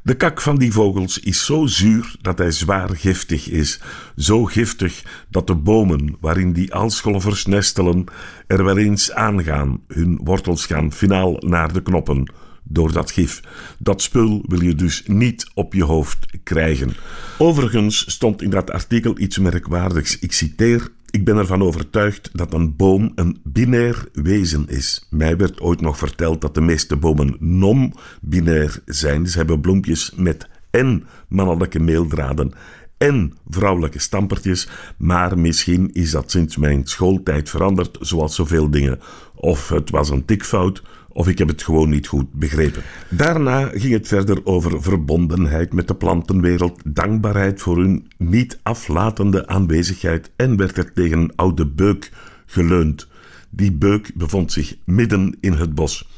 De 0.04 0.16
kak 0.16 0.42
van 0.42 0.58
die 0.58 0.72
vogels 0.72 1.20
is 1.20 1.46
zo 1.46 1.66
zuur 1.66 2.16
dat 2.22 2.38
hij 2.38 2.52
zwaar 2.52 2.90
giftig 2.90 3.50
is. 3.50 3.80
Zo 4.18 4.46
giftig 4.46 5.26
dat 5.30 5.48
de 5.48 5.56
bomen 5.56 6.16
waarin 6.20 6.54
die 6.54 6.74
aalscholvers 6.74 7.46
nestelen 7.46 8.06
er 8.48 8.64
wel 8.64 8.78
eens 8.78 9.12
aangaan. 9.12 9.82
Hun 9.88 10.20
wortels 10.24 10.66
gaan 10.66 10.94
finaal 10.94 11.36
naar 11.40 11.74
de 11.74 11.82
knoppen 11.82 12.32
door 12.64 12.92
dat 12.92 13.12
gif. 13.12 13.42
Dat 13.80 14.02
spul 14.02 14.44
wil 14.48 14.62
je 14.62 14.76
dus 14.76 15.04
niet 15.06 15.52
op 15.54 15.74
je 15.74 15.84
hoofd 15.84 16.26
krijgen. 16.44 16.94
Overigens 17.38 18.12
stond 18.12 18.42
in 18.42 18.50
dat 18.50 18.72
artikel 18.72 19.20
iets 19.20 19.38
merkwaardigs. 19.38 20.20
Ik 20.20 20.32
citeer. 20.32 20.92
Ik 21.12 21.26
ben 21.26 21.38
ervan 21.38 21.62
overtuigd 21.64 22.30
dat 22.34 22.54
een 22.54 22.76
boom 22.76 23.12
een 23.16 23.40
binair 23.44 24.08
wezen 24.14 24.68
is. 24.68 25.08
Mij 25.10 25.38
werd 25.38 25.62
ooit 25.62 25.82
nog 25.82 25.98
verteld 25.98 26.42
dat 26.42 26.54
de 26.54 26.62
meeste 26.62 26.96
bomen 26.96 27.36
non-binair 27.40 28.82
zijn. 28.86 29.28
Ze 29.28 29.38
hebben 29.38 29.62
bloempjes 29.62 30.14
met 30.16 30.50
en 30.70 31.04
mannelijke 31.28 31.80
meeldraden 31.80 32.54
en 33.02 33.34
vrouwelijke 33.50 34.00
stampertjes, 34.00 34.70
maar 34.98 35.40
misschien 35.40 35.90
is 35.94 36.12
dat 36.12 36.32
sinds 36.32 36.58
mijn 36.58 36.88
schooltijd 36.88 37.50
veranderd, 37.50 37.98
zoals 38.02 38.36
zoveel 38.36 38.70
dingen. 38.70 39.00
Of 39.36 39.70
het 39.70 39.90
was 39.90 40.10
een 40.10 40.26
tikfout, 40.26 40.84
of 41.10 41.28
ik 41.28 41.38
heb 41.38 41.48
het 41.48 41.64
gewoon 41.64 41.90
niet 41.90 42.08
goed 42.08 42.34
begrepen. 42.34 42.84
Daarna 43.10 43.66
ging 43.66 43.94
het 43.94 44.08
verder 44.08 44.46
over 44.46 44.82
verbondenheid 44.82 45.74
met 45.74 45.88
de 45.88 45.96
plantenwereld, 45.96 46.82
dankbaarheid 46.86 47.62
voor 47.62 47.78
hun 47.78 48.08
niet 48.18 48.60
aflatende 48.64 49.48
aanwezigheid 49.48 50.32
en 50.36 50.58
werd 50.58 50.78
er 50.78 50.94
tegen 50.94 51.20
een 51.20 51.36
oude 51.36 51.68
beuk 51.68 52.12
geleund. 52.46 53.08
Die 53.50 53.72
beuk 53.72 54.12
bevond 54.16 54.52
zich 54.52 54.76
midden 54.86 55.38
in 55.40 55.54
het 55.54 55.76
bos. 55.76 56.10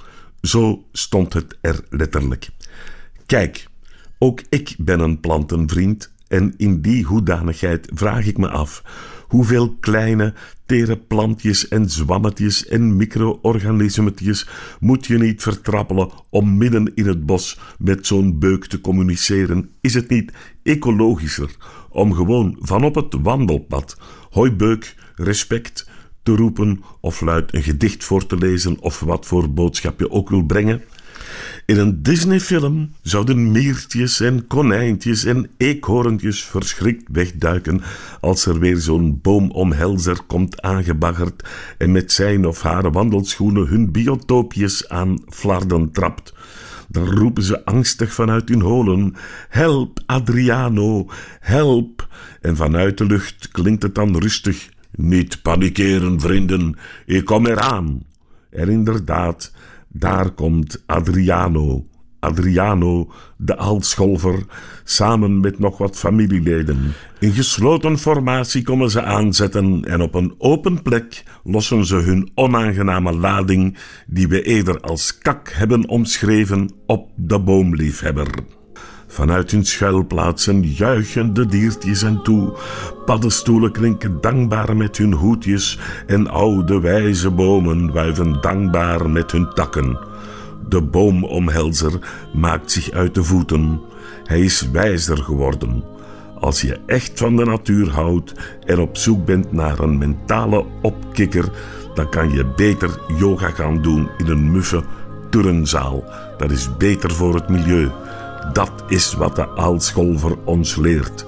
Zo 0.41 0.86
stond 0.91 1.34
het 1.34 1.58
er 1.62 1.84
letterlijk. 1.89 2.50
Kijk, 3.26 3.67
ook 4.19 4.41
ik 4.50 4.76
ben 4.78 5.00
een 5.00 5.19
plantenvriend 5.19 6.12
en 6.34 6.54
in 6.58 6.82
die 6.82 7.04
hoedanigheid 7.04 7.89
vraag 7.93 8.26
ik 8.26 8.38
me 8.38 8.50
af 8.50 8.84
hoeveel 9.28 9.76
kleine, 9.80 10.34
tere 10.65 10.98
plantjes 10.98 11.67
en 11.67 11.89
zwammetjes 11.89 12.67
en 12.67 12.96
micro-organismetjes 12.96 14.48
moet 14.80 15.06
je 15.06 15.17
niet 15.17 15.41
vertrappelen 15.41 16.10
om 16.30 16.58
midden 16.58 16.91
in 16.96 17.08
het 17.08 17.26
bos 17.26 17.60
met 17.78 18.08
zo'n 18.08 18.39
beuk 18.39 18.65
te 18.65 18.82
communiceren? 18.82 19.69
Is 19.82 19.93
het 19.93 20.10
niet 20.10 20.32
ecologischer 20.63 21.56
om 21.89 22.13
gewoon 22.13 22.58
van 22.60 22.84
op 22.84 22.96
het 22.96 23.15
wandelpad 23.22 23.98
hoi 24.30 24.52
beuk, 24.52 24.96
respect 25.15 25.89
te 26.24 26.36
roepen 26.36 26.84
of 27.02 27.22
luid 27.22 27.54
een 27.54 27.63
gedicht 27.63 28.04
voor 28.04 28.26
te 28.26 28.38
lezen 28.38 28.80
of 28.80 29.00
wat 29.00 29.26
voor 29.26 29.54
boodschap 29.54 30.00
je 30.00 30.12
ook 30.12 30.30
wil 30.30 30.43
brengen? 30.43 30.82
In 31.65 31.78
een 31.78 32.04
Disney-film 32.04 32.91
zouden 33.02 33.52
meertjes 33.52 34.19
en 34.19 34.47
konijntjes 34.47 35.26
en 35.26 35.49
eekhoorntjes 35.58 36.43
verschrikt 36.43 37.04
wegduiken 37.12 37.82
als 38.21 38.45
er 38.45 38.60
weer 38.60 38.78
zo'n 38.78 39.19
boomomhelzer 39.21 40.17
komt 40.28 40.62
aangebaggerd 40.62 41.43
en 41.78 41.91
met 41.91 42.12
zijn 42.12 42.47
of 42.47 42.62
haar 42.62 42.91
wandelschoenen 42.91 43.67
hun 43.67 43.91
biotoopjes 43.91 44.89
aan 44.89 45.17
flarden 45.30 45.91
trapt. 45.91 46.34
Dan 46.88 47.10
roepen 47.10 47.43
ze 47.43 47.65
angstig 47.65 48.13
vanuit 48.13 48.49
hun 48.49 48.62
holen: 48.62 49.15
Help, 49.49 49.99
Adriano, 50.06 51.10
help! 51.39 52.08
En 52.41 52.56
vanuit 52.56 52.97
de 52.97 53.06
lucht 53.06 53.49
klinkt 53.52 53.84
het 53.84 53.95
dan 53.95 54.17
rustig: 54.17 54.69
Niet 54.91 55.41
panikeren, 55.41 56.19
vrienden, 56.19 56.76
ik 57.06 57.26
kom 57.26 57.45
eraan. 57.45 58.04
En 58.49 58.69
inderdaad, 58.69 59.52
daar 59.93 60.32
komt 60.32 60.84
Adriano, 60.86 61.86
Adriano, 62.19 63.12
de 63.38 63.58
aalscholver, 63.58 64.45
samen 64.84 65.39
met 65.39 65.60
nog 65.60 65.77
wat 65.77 65.97
familieleden. 65.97 66.93
In 67.19 67.32
gesloten 67.32 67.97
formatie 67.97 68.63
komen 68.63 68.89
ze 68.89 69.03
aanzetten 69.03 69.86
en 69.86 70.01
op 70.01 70.13
een 70.13 70.36
open 70.38 70.82
plek 70.82 71.23
lossen 71.43 71.86
ze 71.86 71.95
hun 71.95 72.32
onaangename 72.36 73.13
lading, 73.13 73.77
die 74.08 74.27
we 74.27 74.41
eerder 74.41 74.79
als 74.79 75.17
kak 75.17 75.49
hebben 75.49 75.88
omschreven, 75.88 76.71
op 76.86 77.10
de 77.15 77.39
boomliefhebber. 77.39 78.27
Vanuit 79.13 79.52
hun 79.52 79.65
schuilplaatsen 79.65 80.63
juichen 80.63 81.34
de 81.34 81.45
diertjes 81.45 82.02
hen 82.02 82.23
toe. 82.23 82.54
Paddenstoelen 83.06 83.71
klinken 83.71 84.17
dankbaar 84.21 84.76
met 84.78 84.97
hun 84.97 85.13
hoedjes 85.13 85.80
en 86.08 86.28
oude 86.28 86.80
wijze 86.80 87.32
bomen 87.32 87.91
wuiven 87.91 88.41
dankbaar 88.41 89.10
met 89.10 89.32
hun 89.32 89.49
takken. 89.54 89.99
De 90.69 90.82
boomomhelzer 90.82 91.91
maakt 92.34 92.71
zich 92.71 92.91
uit 92.91 93.15
de 93.15 93.23
voeten. 93.23 93.82
Hij 94.23 94.41
is 94.41 94.69
wijzer 94.71 95.17
geworden. 95.17 95.84
Als 96.39 96.62
je 96.62 96.80
echt 96.86 97.19
van 97.19 97.36
de 97.36 97.45
natuur 97.45 97.89
houdt 97.89 98.34
en 98.65 98.80
op 98.80 98.97
zoek 98.97 99.26
bent 99.26 99.52
naar 99.52 99.80
een 99.80 99.97
mentale 99.97 100.65
opkikker, 100.82 101.52
dan 101.93 102.10
kan 102.10 102.32
je 102.32 102.45
beter 102.56 102.99
yoga 103.17 103.49
gaan 103.49 103.82
doen 103.82 104.10
in 104.17 104.28
een 104.28 104.52
muffe 104.52 104.84
turnzaal. 105.30 106.04
Dat 106.38 106.52
is 106.52 106.78
beter 106.78 107.12
voor 107.12 107.36
het 107.36 107.49
milieu. 107.49 107.91
Dat 108.51 108.71
is 108.88 109.13
wat 109.13 109.36
de 109.36 109.56
aalscholver 109.56 110.38
ons 110.43 110.75
leert. 110.75 111.25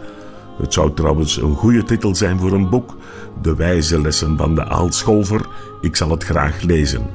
Het 0.58 0.74
zou 0.74 0.94
trouwens 0.94 1.38
een 1.38 1.56
goede 1.56 1.84
titel 1.84 2.16
zijn 2.16 2.40
voor 2.40 2.52
een 2.52 2.70
boek. 2.70 2.96
De 3.42 3.56
wijze 3.56 4.02
lessen 4.02 4.38
van 4.38 4.56
de 4.56 4.66
aalscholver. 4.66 5.46
Ik 5.82 5.96
zal 5.96 6.10
het 6.10 6.24
graag 6.24 6.62
lezen. 6.62 7.10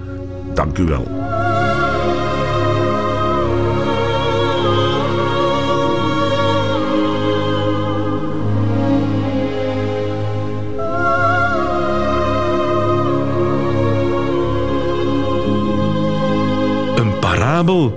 Dank 0.55 0.79
u 0.79 0.85
wel. 0.85 1.07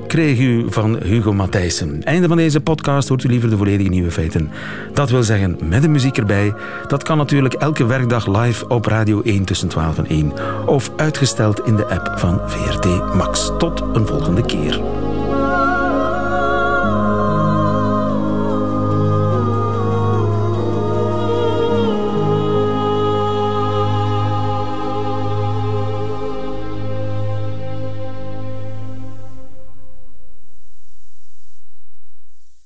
Kreeg 0.07 0.39
u 0.39 0.65
van 0.69 0.97
Hugo 1.03 1.33
Matthijssen. 1.33 2.03
Einde 2.03 2.27
van 2.27 2.37
deze 2.37 2.61
podcast 2.61 3.07
hoort 3.07 3.23
u 3.23 3.29
liever 3.29 3.49
de 3.49 3.57
volledige 3.57 3.89
nieuwe 3.89 4.11
feiten. 4.11 4.49
Dat 4.93 5.09
wil 5.09 5.23
zeggen 5.23 5.57
met 5.63 5.81
de 5.81 5.87
muziek 5.87 6.17
erbij. 6.17 6.53
Dat 6.87 7.03
kan 7.03 7.17
natuurlijk 7.17 7.53
elke 7.53 7.85
werkdag 7.85 8.27
live 8.27 8.67
op 8.67 8.85
Radio 8.85 9.21
1 9.21 9.45
tussen 9.45 9.67
12 9.67 9.97
en 9.97 10.07
1. 10.07 10.33
Of 10.65 10.91
uitgesteld 10.95 11.65
in 11.65 11.75
de 11.75 11.85
app 11.85 12.19
van 12.19 12.41
VRT 12.45 13.15
Max. 13.15 13.51
Tot 13.57 13.83